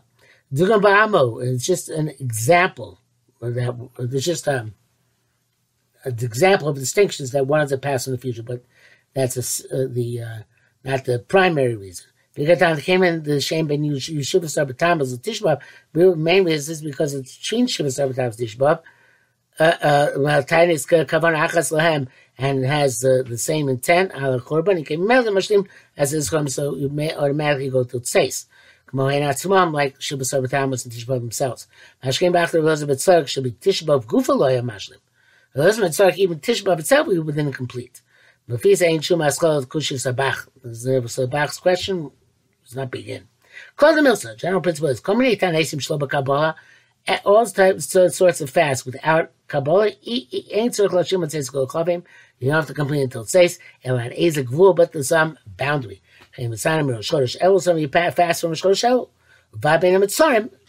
Dugan 0.54 0.80
Ba'amo 0.80 1.44
is 1.44 1.66
just 1.66 1.90
an 1.90 2.08
example. 2.08 3.02
That 3.42 3.90
it's 4.00 4.24
just 4.24 4.48
um, 4.48 4.74
an 6.06 6.18
example 6.22 6.70
of 6.70 6.78
distinctions 6.78 7.32
that 7.32 7.46
one 7.46 7.60
is 7.60 7.74
a 7.74 7.78
past 7.78 8.08
in 8.08 8.14
the 8.14 8.20
future, 8.20 8.44
but 8.44 8.64
that's 9.14 9.36
a, 9.36 9.66
uh, 9.76 9.88
the 9.92 10.22
uh, 10.22 10.40
not 10.86 11.04
the 11.04 11.20
primary 11.20 11.76
reason. 11.76 12.06
Because 12.36 12.82
came 12.84 13.04
in 13.04 13.24
the 13.24 13.42
shame 13.42 13.68
ben 13.68 13.84
Yeshiva 13.84 14.46
Sabbatam 14.46 15.02
as 15.02 15.12
a 15.12 15.18
Tishbab, 15.18 15.60
mainly 16.16 16.54
is 16.54 16.68
this 16.68 16.80
because 16.80 17.14
it's 17.14 17.36
between 17.36 17.68
Shiva 17.68 17.90
Sabbatam 17.90 18.28
and 18.28 18.34
Tishbab. 18.34 18.82
And 22.38 22.66
has 22.66 23.04
uh, 23.06 23.24
the 23.28 23.38
same 23.38 23.70
intent. 23.70 24.12
Al 24.14 24.40
korban 24.40 25.68
as 25.98 26.12
his 26.12 26.28
so 26.54 26.76
you 26.76 26.90
may 26.90 27.14
automatically 27.16 27.70
go 27.70 27.84
to 27.84 28.00
Atzmam, 28.00 29.74
like 29.74 30.00
Shibbasar 30.00 30.46
B'Tamas 30.46 30.86
and 30.86 30.94
Tishbav 30.94 31.20
themselves. 31.20 31.68
Mashkim 32.04 32.34
Bach 32.34 32.54
Elizabeth 32.54 33.00
Tzarek 33.00 33.28
should 33.28 33.44
be 33.44 33.52
Tishbav 33.52 34.06
Gufa 34.06 34.38
Loya 34.38 34.62
Mashlim. 34.62 34.98
Elizabeth 35.56 35.92
Tzarek, 35.92 36.18
even 36.18 36.40
Tishbav 36.40 36.80
itself, 36.80 37.08
we 37.08 37.20
within 37.20 37.52
complete. 37.54 38.02
Mafisa 38.50 38.88
ain't 38.88 39.04
Shum 39.04 39.20
Askal 39.20 39.66
Kushi 39.66 39.96
Sabach. 39.96 40.48
Sabach's 41.10 41.60
question 41.60 42.12
does 42.64 42.76
not 42.76 42.92
begin. 42.92 43.28
Call 43.78 43.96
the 43.96 44.02
Milsa. 44.02 44.36
General 44.38 44.62
principle 44.62 44.90
is 44.90 45.02
Komini 45.02 45.40
Tanesim 45.40 45.80
Shloba 45.80 46.10
Kabbalah. 46.10 46.56
All 47.26 47.46
types 47.46 47.88
sorts 47.88 48.42
of 48.42 48.50
fasts 48.50 48.86
without 48.86 49.32
Kabbalah. 49.52 49.88
And. 49.88 50.74
You 52.40 52.48
don't 52.48 52.56
have 52.56 52.68
to 52.68 52.74
complete 52.74 53.02
until 53.04 53.22
it 53.24 53.30
says, 53.30 53.60
and 53.84 53.94
Elan 54.00 54.12
Ezek 54.14 54.48
Vul, 54.50 54.74
but 54.74 54.94
there's 54.94 55.10
some 55.10 55.38
boundary. 55.58 56.02
You 56.38 56.56
fast 56.56 58.42
from 58.42 58.52
Rosh 58.52 58.84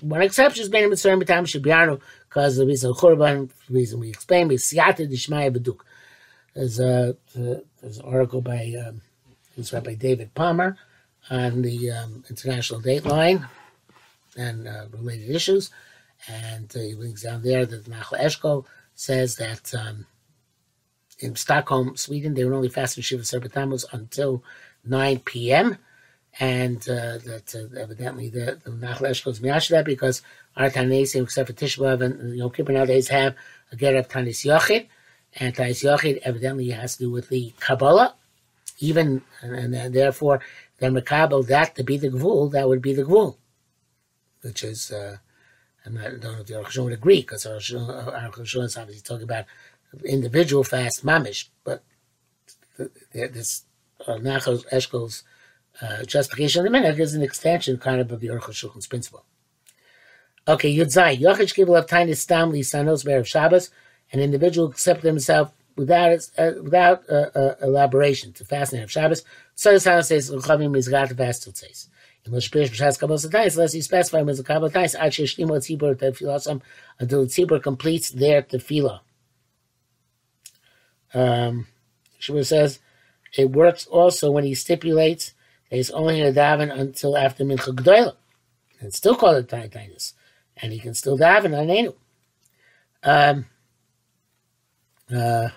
One 0.00 0.22
exception 0.22 0.62
is 0.62 0.68
Bein 0.68 0.90
Mitzrayim 0.90 1.22
B'Tam 1.22 1.46
Shibianu 1.46 2.00
because 2.28 2.56
the 2.56 2.66
reason 2.66 2.92
Churban, 2.92 3.48
the 3.68 3.74
reason 3.74 4.00
we 4.00 4.08
explained, 4.08 4.50
is 4.50 4.64
Siyata 4.64 5.08
Dishmaya 5.08 5.56
Beduk. 5.56 5.80
There's 6.54 6.80
a 6.80 7.16
there's 7.34 7.98
an 7.98 8.04
article 8.04 8.40
by 8.40 8.74
um, 8.84 9.00
it's 9.56 9.70
by 9.70 9.94
David 9.94 10.34
Palmer 10.34 10.76
on 11.30 11.62
the 11.62 11.92
um, 11.92 12.24
International 12.28 12.80
Dateline 12.80 13.48
and 14.36 14.66
uh, 14.66 14.86
related 14.90 15.30
issues, 15.30 15.70
and 16.29 16.73
uh, 16.76 16.81
he 16.81 16.95
links 16.95 17.23
down 17.23 17.43
there 17.43 17.67
that 17.67 17.85
Nachal 17.85 18.21
Eshkol 18.21 18.64
says 18.95 19.37
that 19.37 19.75
um, 19.75 20.07
in 21.19 21.37
Stockholm, 21.37 21.97
Sweden, 21.97 22.35
they 22.35 22.45
were 22.45 22.55
only 22.55 22.69
fasting 22.69 23.02
Shiva 23.02 23.23
Serpentamos 23.23 23.85
until 23.93 24.43
9 24.85 25.21
p.m. 25.21 25.79
And 26.41 26.79
uh, 26.88 27.19
that 27.19 27.55
uh, 27.55 27.79
evidently 27.79 28.29
the, 28.29 28.59
the 28.64 28.71
Nachal 28.71 29.25
goes 29.25 29.41
miyash 29.41 29.71
that 29.71 29.85
because 29.85 30.23
our 30.57 30.71
Tanasim, 30.71 31.25
except 31.25 31.49
for 31.49 31.55
Tishbav 31.55 32.02
and 32.02 32.37
Yom 32.37 32.50
Kippur 32.50 32.73
nowadays, 32.73 33.09
have 33.09 33.35
a 33.71 33.76
get 33.76 33.95
of 33.95 34.09
Tanis 34.09 34.45
Yochid. 34.45 34.87
And 35.37 35.55
Tanis 35.55 35.85
Yochid 35.85 36.19
evidently 36.25 36.71
has 36.71 36.97
to 36.97 37.05
do 37.05 37.11
with 37.11 37.29
the 37.29 37.52
Kabbalah, 37.61 38.14
even, 38.79 39.23
and, 39.41 39.75
and 39.75 39.95
therefore, 39.95 40.41
then 40.79 40.95
Makabal, 40.95 41.47
that 41.47 41.75
to 41.76 41.85
be 41.85 41.97
the 41.97 42.09
Gvul, 42.09 42.50
that 42.52 42.69
would 42.69 42.83
be 42.83 42.93
the 42.93 43.05
Gvul, 43.05 43.37
which 44.43 44.64
is 44.64 44.91
uh, 44.91 45.19
And 45.84 45.98
I 45.98 46.10
don't 46.10 46.22
know 46.22 46.40
if 46.40 46.46
the 46.46 46.54
Aruch 46.54 46.84
would 46.84 46.92
agree 46.92 47.20
because 47.22 47.44
Aruch 47.44 48.64
is 48.64 48.76
obviously 48.76 49.02
talking 49.02 49.24
about 49.24 49.46
individual 50.04 50.64
fast 50.64 51.04
mamish, 51.04 51.48
but 51.64 51.82
this 53.12 53.64
uh, 54.06 54.14
Nachal 54.14 54.64
Eshkol's 54.72 55.24
uh, 55.80 56.04
justification 56.04 56.64
of 56.64 56.72
the 56.72 56.78
minhag 56.78 56.98
is 56.98 57.14
an 57.14 57.22
extension 57.22 57.78
kind 57.78 58.00
of 58.00 58.12
of 58.12 58.20
the 58.20 58.28
Aruch 58.28 58.50
Shulchan's 58.50 58.86
principle. 58.86 59.24
Okay, 60.46 60.74
Yudzai 60.74 61.18
Yochich 61.18 61.54
Gibel 61.54 61.78
of 61.78 61.86
Tiny 61.86 62.14
Stam 62.14 62.52
Lisanos 62.52 63.04
Bear 63.04 63.20
of 63.20 63.28
Shabbos, 63.28 63.70
an 64.12 64.20
individual 64.20 64.68
accepted 64.68 65.06
himself 65.06 65.52
without 65.76 66.28
uh, 66.36 66.50
without 66.62 67.02
uh, 67.08 67.30
uh, 67.34 67.54
elaboration 67.62 68.32
to 68.34 68.44
fast 68.44 68.72
of 68.72 68.90
Shabbos. 68.90 69.24
So 69.54 69.78
the 69.78 70.02
says 70.02 70.30
Luchavim 70.30 70.70
Mizgat 70.70 71.10
to 71.42 71.52
unless 73.57 73.75
you 73.75 73.83
specify 73.83 74.23
when 74.23 74.37
the 74.37 74.45
Kabbalah 74.45 74.71
Tais, 74.71 74.95
until 76.99 77.25
the 77.25 77.26
Tzibur 77.26 77.62
completes 77.62 78.11
their 78.11 78.43
Tefillah. 78.43 79.00
Um, 81.14 81.67
Shmuel 82.21 82.47
says 82.47 82.79
it 83.37 83.50
works 83.50 83.87
also 83.87 84.31
when 84.31 84.45
he 84.45 84.55
stipulates 84.55 85.35
that 85.69 85.76
he's 85.76 85.91
only 85.91 86.21
going 86.21 86.33
to 86.33 86.41
daven 86.41 86.73
until 86.73 87.17
after 87.17 87.45
Mincha 87.45 87.75
G'doyla. 87.75 88.14
And 88.81 88.95
still 88.95 89.14
call 89.14 89.35
it 89.37 89.49
Taitinus. 89.49 90.14
And 90.57 90.73
he 90.73 90.79
can 90.79 90.95
still 90.95 91.19
daven 91.19 91.59
on 91.59 91.71
Enu. 91.71 91.95
Um, 93.02 93.47
uh, 95.12 95.49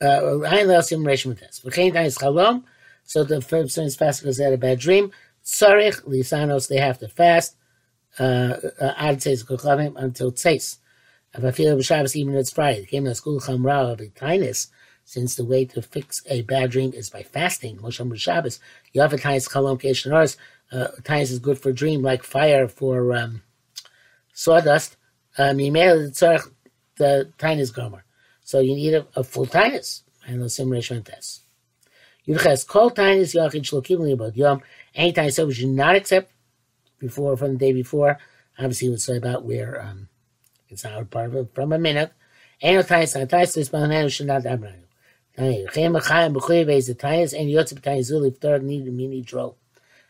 uh, 0.00 0.40
so 3.04 3.22
the 3.24 3.40
first 3.40 3.78
is 3.78 3.96
fast 3.96 4.22
because 4.22 4.38
they 4.38 4.44
had 4.44 4.52
a 4.52 4.58
bad 4.58 4.78
dream. 4.78 5.12
Tzarich, 5.44 6.02
lisanos, 6.02 6.68
they 6.68 6.78
have 6.78 6.98
to 6.98 7.08
fast. 7.08 7.56
Uh, 8.18 8.56
uh, 8.80 8.94
ad 8.96 9.18
tzeis 9.18 9.44
until 9.96 10.32
tzeis. 10.32 10.78
If 11.36 11.44
I 11.44 11.50
feel 11.50 11.80
Shabbos, 11.82 12.14
even 12.14 12.34
if 12.34 12.40
it's 12.40 12.52
Friday, 12.52 12.86
came 12.86 13.04
to 13.04 13.14
school 13.14 13.40
chamra 13.40 14.14
kindness, 14.14 14.68
since 15.04 15.34
the 15.34 15.44
way 15.44 15.64
to 15.64 15.82
fix 15.82 16.22
a 16.28 16.42
bad 16.42 16.70
dream 16.70 16.92
is 16.94 17.10
by 17.10 17.22
fasting. 17.22 17.78
Moshe 17.78 18.16
Shabbos, 18.16 18.60
Yavatayis 18.94 19.50
chalom 19.50 19.80
keishnaros. 19.80 20.36
Uh, 20.72 20.88
Tayis 21.02 21.30
is 21.30 21.38
good 21.38 21.58
for 21.58 21.72
dream, 21.72 22.02
like 22.02 22.22
fire 22.22 22.68
for 22.68 23.14
um, 23.14 23.42
sawdust. 24.32 24.96
Um, 25.36 25.58
the 25.58 27.32
Tainis 27.38 27.74
gomer. 27.74 28.04
So 28.42 28.60
you 28.60 28.74
need 28.74 28.94
a, 28.94 29.06
a 29.16 29.24
full 29.24 29.46
Tainis. 29.46 30.02
And 30.26 30.40
the 30.40 30.48
same 30.48 30.70
ratio 30.70 31.00
test. 31.00 31.43
Yudches 32.26 32.66
kol 32.66 32.90
Tainis 32.90 33.34
yachid 33.34 33.62
shlokim 33.62 34.12
about 34.12 34.36
yom. 34.36 34.62
Any 34.94 35.12
Tainis 35.12 35.46
we 35.46 35.54
should 35.54 35.68
not 35.68 35.94
accept 35.94 36.32
before 36.98 37.36
from 37.36 37.52
the 37.52 37.58
day 37.58 37.72
before. 37.72 38.18
Obviously, 38.58 38.88
would 38.88 39.02
say 39.02 39.16
about 39.16 39.44
where 39.44 39.82
um, 39.82 40.08
it's 40.68 40.84
not 40.84 41.10
part 41.10 41.26
of 41.26 41.36
it 41.36 41.54
from 41.54 41.72
a 41.72 41.78
minute. 41.78 42.12
Tais, 42.60 43.14
not 43.14 43.28
tais, 43.28 43.52
this 43.52 43.72
man 43.72 44.08
should 44.08 44.26
not 44.26 44.44
have 44.44 44.62
run. 44.62 44.84
Chem 45.36 45.94
Chaim 45.94 46.34
B'chuyev 46.34 46.72
is 46.72 46.86
the 46.86 46.94
tais, 46.94 47.32
and 47.32 47.48
Yotze 47.48 47.74
B'tais 47.74 48.10
Zul 48.10 48.28
if 48.28 48.40
Torah 48.40 48.60
need 48.60 48.86
mini 48.86 49.20
draw. 49.20 49.52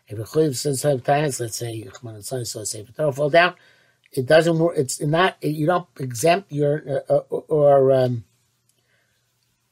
If 0.07 0.19
a 0.19 0.23
Chuyev 0.23 0.55
says 0.55 0.83
tais, 0.83 1.41
let's 1.41 1.57
say 1.57 1.83
Chman 1.83 2.17
and 2.17 2.25
Son 2.25 2.45
so 2.45 2.65
say 2.65 2.81
if 2.81 2.95
Torah 2.95 3.13
fall 3.13 3.31
down, 3.31 3.55
it 4.13 4.27
doesn't 4.27 4.59
work. 4.59 4.77
It's 4.77 5.01
not 5.01 5.43
you 5.43 5.67
don't 5.67 5.89
exempt 5.99 6.53
your 6.53 7.03
uh, 7.09 7.15
uh 7.15 7.37
or 7.49 7.93
um, 7.93 8.25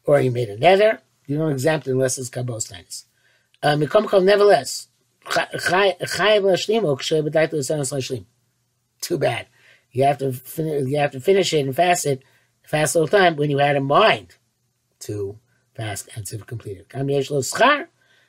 or 0.04 0.20
you 0.20 0.30
made 0.30 0.48
a 0.48 0.58
nether. 0.58 1.00
You 1.32 1.38
don't 1.38 1.52
exempt 1.52 1.86
unless 1.86 2.18
it's 2.18 2.28
kabos 2.28 2.68
tais. 2.70 3.06
Um, 3.62 3.80
nevertheless, 4.24 4.88
Too 9.00 9.18
bad. 9.18 9.46
You 9.90 10.04
have 10.04 10.18
to 10.18 10.34
you 10.86 10.98
have 10.98 11.12
to 11.12 11.20
finish 11.20 11.54
it 11.54 11.64
and 11.66 11.74
fast 11.74 12.06
it, 12.06 12.22
fast 12.62 12.96
all 12.96 13.06
the 13.06 13.16
time 13.16 13.36
when 13.36 13.50
you 13.50 13.58
had 13.58 13.76
in 13.76 13.84
mind 13.84 14.36
to 15.00 15.38
fast 15.74 16.08
and 16.14 16.26
to 16.26 16.38
complete 16.38 16.78
it. 16.78 16.88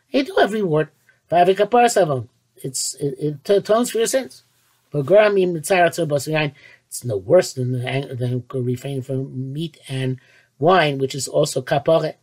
you 0.10 0.24
do 0.24 0.36
have 0.40 0.54
reward. 0.54 0.90
It's 1.30 2.94
it, 2.96 3.16
it 3.20 3.50
atones 3.50 3.92
for 3.92 3.98
your 3.98 4.08
sins. 4.08 4.44
But 4.92 5.08
it's 5.10 7.04
no 7.04 7.18
worse 7.18 7.54
than 7.54 7.72
than 8.18 8.44
refraining 8.54 9.02
from 9.02 9.54
meat 9.54 9.80
and 9.88 10.20
wine, 10.60 11.00
which 11.00 11.16
is 11.16 11.28
also 11.28 11.62
kapore. 11.62 12.16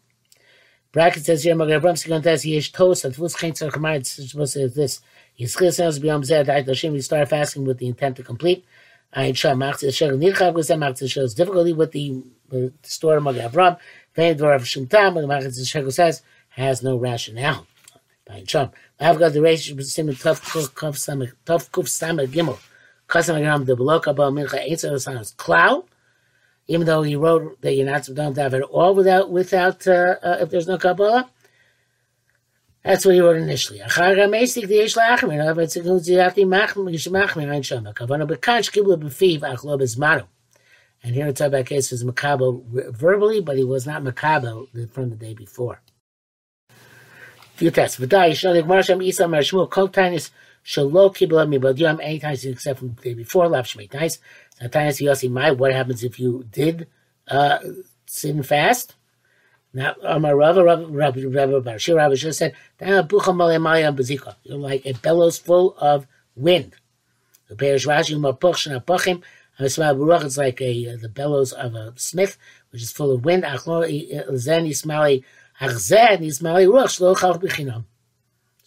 Bracket 0.92 1.24
says 1.24 1.44
here, 1.44 1.55
Magen 1.55 1.81
Avram 1.81 2.22
says 2.22 2.42
he 2.42 2.57
is 2.57 2.68
toast. 2.68 3.05
At 3.05 3.12
Vus 3.12 3.37
Chain 3.37 3.53
Tzar 3.53 3.70
Kamar, 3.70 3.94
it's 3.94 4.11
supposed 4.11 4.55
to 4.55 4.68
say 4.68 4.74
this. 4.74 5.00
Yischil 5.38 5.72
says 5.72 6.00
beyond 6.00 6.26
Zed, 6.26 6.48
Hashem, 6.48 6.92
we 6.92 7.00
start 7.00 7.29
fasting 7.29 7.64
with 7.64 7.79
the 7.79 7.87
intent 7.87 8.16
to 8.16 8.22
complete. 8.24 8.64
Ein 9.12 9.35
Shah 9.35 9.55
Machzis 9.55 9.94
Shel 9.94 10.11
Nirchav 10.11 10.55
was 10.55 10.68
Machzis 10.68 11.11
Shel 11.11 11.24
is 11.24 11.35
difficulty 11.35 11.72
with 11.72 11.92
the, 11.92 12.22
the 12.48 12.72
story 12.83 13.18
of 13.18 13.22
Magen 13.22 13.48
Avram. 13.48 13.79
Vein 14.14 14.37
Dvar 14.37 14.57
of 14.57 14.62
Shemtam, 14.62 15.14
the 15.14 15.26
Machzis 15.29 15.68
Shel 15.68 15.90
says, 15.90 16.22
has 16.50 16.83
no 16.83 16.96
rationale. 16.96 17.66
Ein 18.29 18.46
Shah. 18.46 18.70
I've 18.98 19.18
got 19.18 19.33
the 19.33 19.40
ratio 19.40 19.76
between 19.76 20.14
tough 20.16 20.42
kuf 20.42 20.96
samach 20.96 22.29
gimel. 22.29 22.59
Kasam 23.09 23.40
Agram 23.40 23.64
the 23.66 23.76
Belok 23.76 24.07
Abba 24.07 24.22
Mincha 24.31 24.68
Eitzer 24.68 25.00
Sounds 25.00 25.33
cloud 25.33 25.85
even 26.71 26.87
though 26.87 27.03
he 27.03 27.17
wrote 27.17 27.61
that 27.63 27.75
you're 27.75 27.85
not 27.85 28.05
supposed 28.05 28.37
to 28.37 28.43
have 28.43 28.55
it 28.55 28.63
all 28.63 28.95
without, 28.95 29.29
without 29.29 29.85
uh, 29.89 30.15
uh, 30.23 30.39
if 30.41 30.51
there's 30.51 30.69
no 30.69 30.79
Kabbalah, 30.79 31.29
that's 32.85 33.05
what 33.05 33.17
he 33.17 33.21
wrote 33.21 33.37
initially. 33.37 33.81
And 33.81 33.91
here 41.15 41.27
it's 41.27 41.41
about 41.41 41.67
case 41.67 41.91
was 41.91 42.05
makabo 42.05 42.93
verbally, 42.93 43.41
but 43.41 43.57
he 43.57 43.65
was 43.65 43.85
not 43.85 44.05
makabo 44.05 44.93
from 44.93 45.11
the 45.11 45.17
day 45.17 45.35
before. 45.35 45.83
Few 47.55 47.73
tests. 47.73 47.99
V'dai 47.99 48.31
yishalik 48.31 48.67
marsham 48.67 49.05
isa 49.05 49.25
marshmu 49.25 49.69
kol 49.69 49.89
tainis 49.89 50.31
shelo 50.65 51.13
kibla 51.15 51.49
mi 51.49 51.59
b'diyam 51.59 51.99
any 52.03 52.21
times 52.21 52.45
except 52.45 52.79
from 52.79 52.95
the 52.95 53.03
day 53.03 53.15
before. 53.15 53.49
Lav 53.49 53.67
shmei 53.67 53.91
tais. 53.91 54.19
Tainis 54.68 55.01
Yossi 55.01 55.31
Mai. 55.31 55.53
What 55.53 55.73
happens 55.73 56.05
if 56.05 56.18
you 56.20 56.44
did 56.51 56.87
uh, 57.29 57.59
sin 58.07 58.42
fast? 58.42 58.94
Now, 59.73 59.94
Amar 60.03 60.35
Rava, 60.37 60.64
Rabbi, 60.64 61.20
Barashir, 61.20 61.94
Rabbi 61.94 62.14
just 62.16 62.38
said, 62.38 62.55
you're 62.81 64.59
like 64.59 64.85
a 64.85 64.92
bellows 64.94 65.38
full 65.38 65.77
of 65.79 66.09
wind. 66.35 66.75
It's 67.49 67.87
like 70.37 70.61
a, 70.61 70.96
the 70.96 71.09
bellows 71.09 71.53
of 71.53 71.75
a 71.75 71.92
smith, 71.96 72.37
which 72.70 72.83
is 72.83 72.90
full 72.90 73.12
of 73.12 73.25
wind. 73.25 73.44
So 73.44 73.57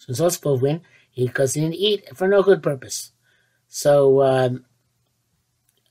it's 0.08 0.20
also 0.20 0.40
full 0.40 0.54
of 0.54 0.62
wind 0.62 0.80
because 1.14 1.54
he 1.54 1.60
didn't 1.60 1.74
eat 1.74 2.16
for 2.16 2.28
no 2.28 2.42
good 2.42 2.62
purpose. 2.62 3.12
So, 3.68 4.22
um, 4.22 4.64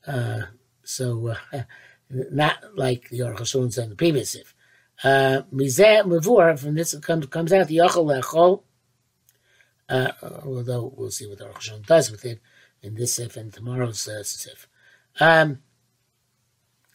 uh, 0.07 0.41
so 0.83 1.35
uh, 1.53 1.63
not 2.09 2.57
like 2.75 3.09
the 3.09 3.19
said 3.71 3.83
in 3.83 3.89
the 3.89 3.95
previous 3.95 4.35
if. 4.35 4.53
Mizeh 5.03 6.03
Mavur, 6.03 6.57
from 6.57 6.75
this 6.75 6.97
comes, 6.99 7.25
comes 7.27 7.51
out 7.51 7.67
the 7.67 7.77
Yachal 7.77 8.21
Lechol, 8.21 8.63
uh, 9.89 10.11
although 10.45 10.93
we'll 10.95 11.11
see 11.11 11.27
what 11.27 11.39
the 11.39 11.45
Aruch 11.45 11.85
does 11.85 12.11
with 12.11 12.25
it 12.25 12.39
in 12.81 12.95
this 12.95 13.15
Sif 13.15 13.35
and 13.37 13.51
tomorrow's 13.51 14.07
uh, 14.07 14.23
Sif. 14.23 14.67
Um, 15.19 15.59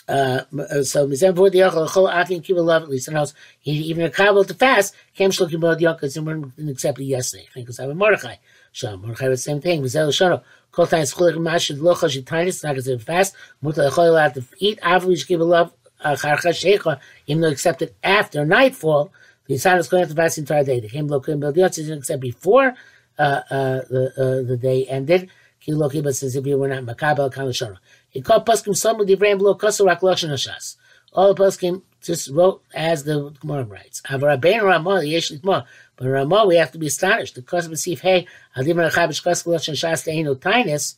uh, 0.07 0.45
so 0.83 1.07
Mizeh 1.07 1.35
Mavur 1.35 1.51
the 1.51 1.59
Yachal 1.59 1.87
Lechol, 1.87 2.13
Afin 2.13 2.43
Kiva 2.43 2.63
Love, 2.63 2.83
at 2.83 2.89
least 2.89 3.09
in 3.09 3.15
house, 3.15 3.35
he 3.61 3.73
even 3.73 4.05
a 4.05 4.11
Kabbalah 4.11 4.47
to 4.47 4.55
fast, 4.55 4.95
came 5.15 5.31
Shlokim 5.31 5.61
Bod 5.61 5.81
Yokas, 5.81 6.17
and 6.17 6.57
didn't 6.57 6.71
accept 6.71 7.01
it 7.01 7.05
yesterday. 7.05 7.47
I 7.51 7.53
think 7.53 7.69
it 7.69 7.79
was 7.79 7.97
Mordechai. 7.97 8.37
Sham, 8.73 9.01
Mordechai 9.03 9.29
the 9.29 9.37
same 9.37 9.61
thing. 9.61 9.83
Mizeh 9.83 10.07
Lashano, 10.07 10.43
Kol 10.73 10.87
Tainis 10.87 11.15
Chulik 11.15 11.37
Mashid 11.37 11.79
Locha 11.79 12.09
Shitainis, 12.09 12.63
not 12.63 12.77
because 12.77 13.03
fast, 13.03 13.35
Muta 13.63 13.81
Lechol 13.81 14.09
allowed 14.09 14.35
to 14.35 14.45
eat, 14.59 14.79
After 14.83 15.09
we 15.09 15.17
give 15.17 15.41
a 15.41 15.45
love, 15.45 15.73
a 16.01 16.13
charchasheka, 16.13 17.01
even 17.27 17.43
though 17.43 17.49
accepted 17.49 17.95
after 18.03 18.45
nightfall, 18.45 19.13
the 19.47 19.55
Yisan 19.55 19.79
is 19.79 19.89
going 19.89 20.07
to 20.07 20.15
fast 20.15 20.37
the 20.37 20.43
entire 20.43 20.65
day. 20.65 20.81
The 20.81 20.89
Kim 20.89 21.09
Lokim 21.09 21.41
Bel 21.41 21.53
didn't 21.53 21.99
accept 21.99 22.21
before 22.21 22.75
uh, 23.19 23.23
uh, 23.23 23.81
the 23.89 24.13
uh, 24.17 24.49
the 24.49 24.57
day 24.57 24.85
ended. 24.87 25.31
Ki 25.61 25.73
Lokim 25.73 26.05
but 26.05 26.15
says 26.15 26.37
if 26.37 26.47
you 26.47 26.57
were 26.59 26.69
not 26.69 26.85
Makabel 26.85 27.33
Kalashara. 27.33 27.79
He 28.11 28.21
called 28.21 28.47
Paskim 28.47 28.77
some 28.77 29.01
of 29.01 29.07
the 29.07 29.15
Ibrahim 29.15 29.39
below 29.39 29.57
Kosarak 29.57 30.01
Lashon 30.01 30.31
Hashas. 30.31 30.77
All 31.13 31.35
the 31.35 31.43
Paskim 31.43 31.83
just 32.03 32.31
wrote 32.31 32.63
as 32.75 33.05
the 33.05 33.31
Gemara 33.41 33.65
writes. 33.65 34.03
Avar 34.09 34.29
Rabbein 34.29 34.63
Ramah, 34.63 35.01
the. 35.01 35.65
But 35.97 36.07
Ramah, 36.07 36.47
we 36.47 36.57
have 36.57 36.73
to 36.73 36.79
be 36.79 36.87
astonished. 36.87 37.35
The 37.35 37.43
Kosav 37.43 37.77
Sif 37.77 38.01
Hey, 38.01 38.27
Adim 38.57 38.77
Rachabish 38.77 39.23
Kosav 39.23 39.47
Lashon 39.47 39.75
Hashas 39.75 40.07
Teino 40.07 40.35
Tainus 40.37 40.97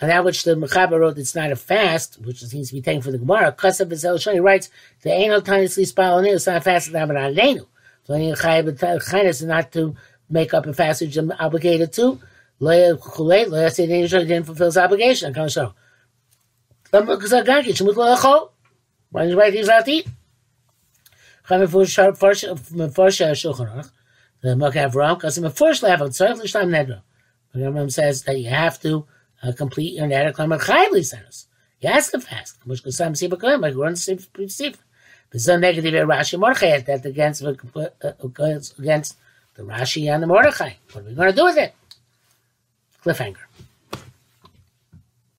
on 0.00 0.08
that 0.08 0.24
which 0.24 0.44
the 0.44 0.54
Mechaber 0.54 0.98
wrote 0.98 1.18
it's 1.18 1.34
not 1.34 1.52
a 1.52 1.56
fast, 1.56 2.18
which 2.20 2.42
seems 2.42 2.68
to 2.68 2.74
be 2.74 2.80
taken 2.80 3.02
for 3.02 3.10
the 3.10 3.18
Gemara. 3.18 3.52
Kasav 3.52 3.90
Vizel 3.90 4.42
writes, 4.42 4.70
the 5.02 5.10
Ainel 5.10 5.44
Tiny 5.44 5.66
Sleep 5.66 5.88
Spal 5.88 6.18
it's 6.24 6.46
not 6.46 6.56
a 6.56 6.60
fast 6.60 6.90
to 6.90 6.98
have 6.98 7.10
it 7.10 7.16
on 7.16 7.34
Leinu. 7.34 7.66
So 8.04 8.14
any 8.14 8.32
Chayav 8.32 9.24
is 9.26 9.42
not 9.42 9.70
to 9.72 9.94
make 10.30 10.54
up 10.54 10.66
a 10.66 10.72
fast 10.72 11.02
which 11.02 11.16
I'm 11.16 11.32
obligated 11.32 11.92
to. 11.94 12.18
Let's 12.58 13.76
say 13.76 13.86
the 13.86 14.08
didn't 14.08 14.44
fulfill 14.44 14.66
his 14.66 14.76
obligation. 14.76 15.34
Can't 15.34 15.50
show. 15.50 15.74
Why 16.90 17.00
did 19.24 19.30
you 19.30 19.38
write 19.38 19.52
things 19.52 19.68
out 19.68 19.84
to 19.84 19.92
eat? 19.92 20.06
The 21.48 21.58
because 24.56 25.38
in 25.38 25.44
Rambam 27.54 27.92
says 27.92 28.22
that 28.22 28.38
you 28.38 28.48
have 28.48 28.80
to 28.80 29.06
uh, 29.42 29.52
complete 29.52 29.94
your 29.94 30.06
Nedra 30.06 30.32
Klam 30.32 30.58
Chayli 30.58 31.00
Sanus. 31.00 31.46
You 31.80 31.90
have 31.90 32.10
to 32.10 32.20
fast. 32.20 32.58
Mushka 32.66 32.92
Sam 32.92 33.12
Siba 33.12 33.32
Koyim, 33.32 33.60
like 33.60 33.76
Ron 33.76 33.92
Siv 33.92 34.28
Siv. 34.30 34.76
There's 35.30 35.48
no 35.48 35.58
negative 35.58 35.94
in 35.94 36.06
Rashi 36.06 36.38
Mordechai, 36.38 36.80
that 36.80 37.06
against, 37.06 37.42
uh, 37.42 37.54
against 38.22 39.16
the 39.54 39.62
Rashi 39.62 40.12
and 40.12 40.22
the 40.22 40.26
Mordechai. 40.26 40.72
What 40.92 41.04
are 41.04 41.08
we 41.08 41.14
going 41.14 41.30
to 41.30 41.36
do 41.36 41.44
with 41.44 41.56
it? 41.56 41.74
Cliffhanger. 43.04 43.36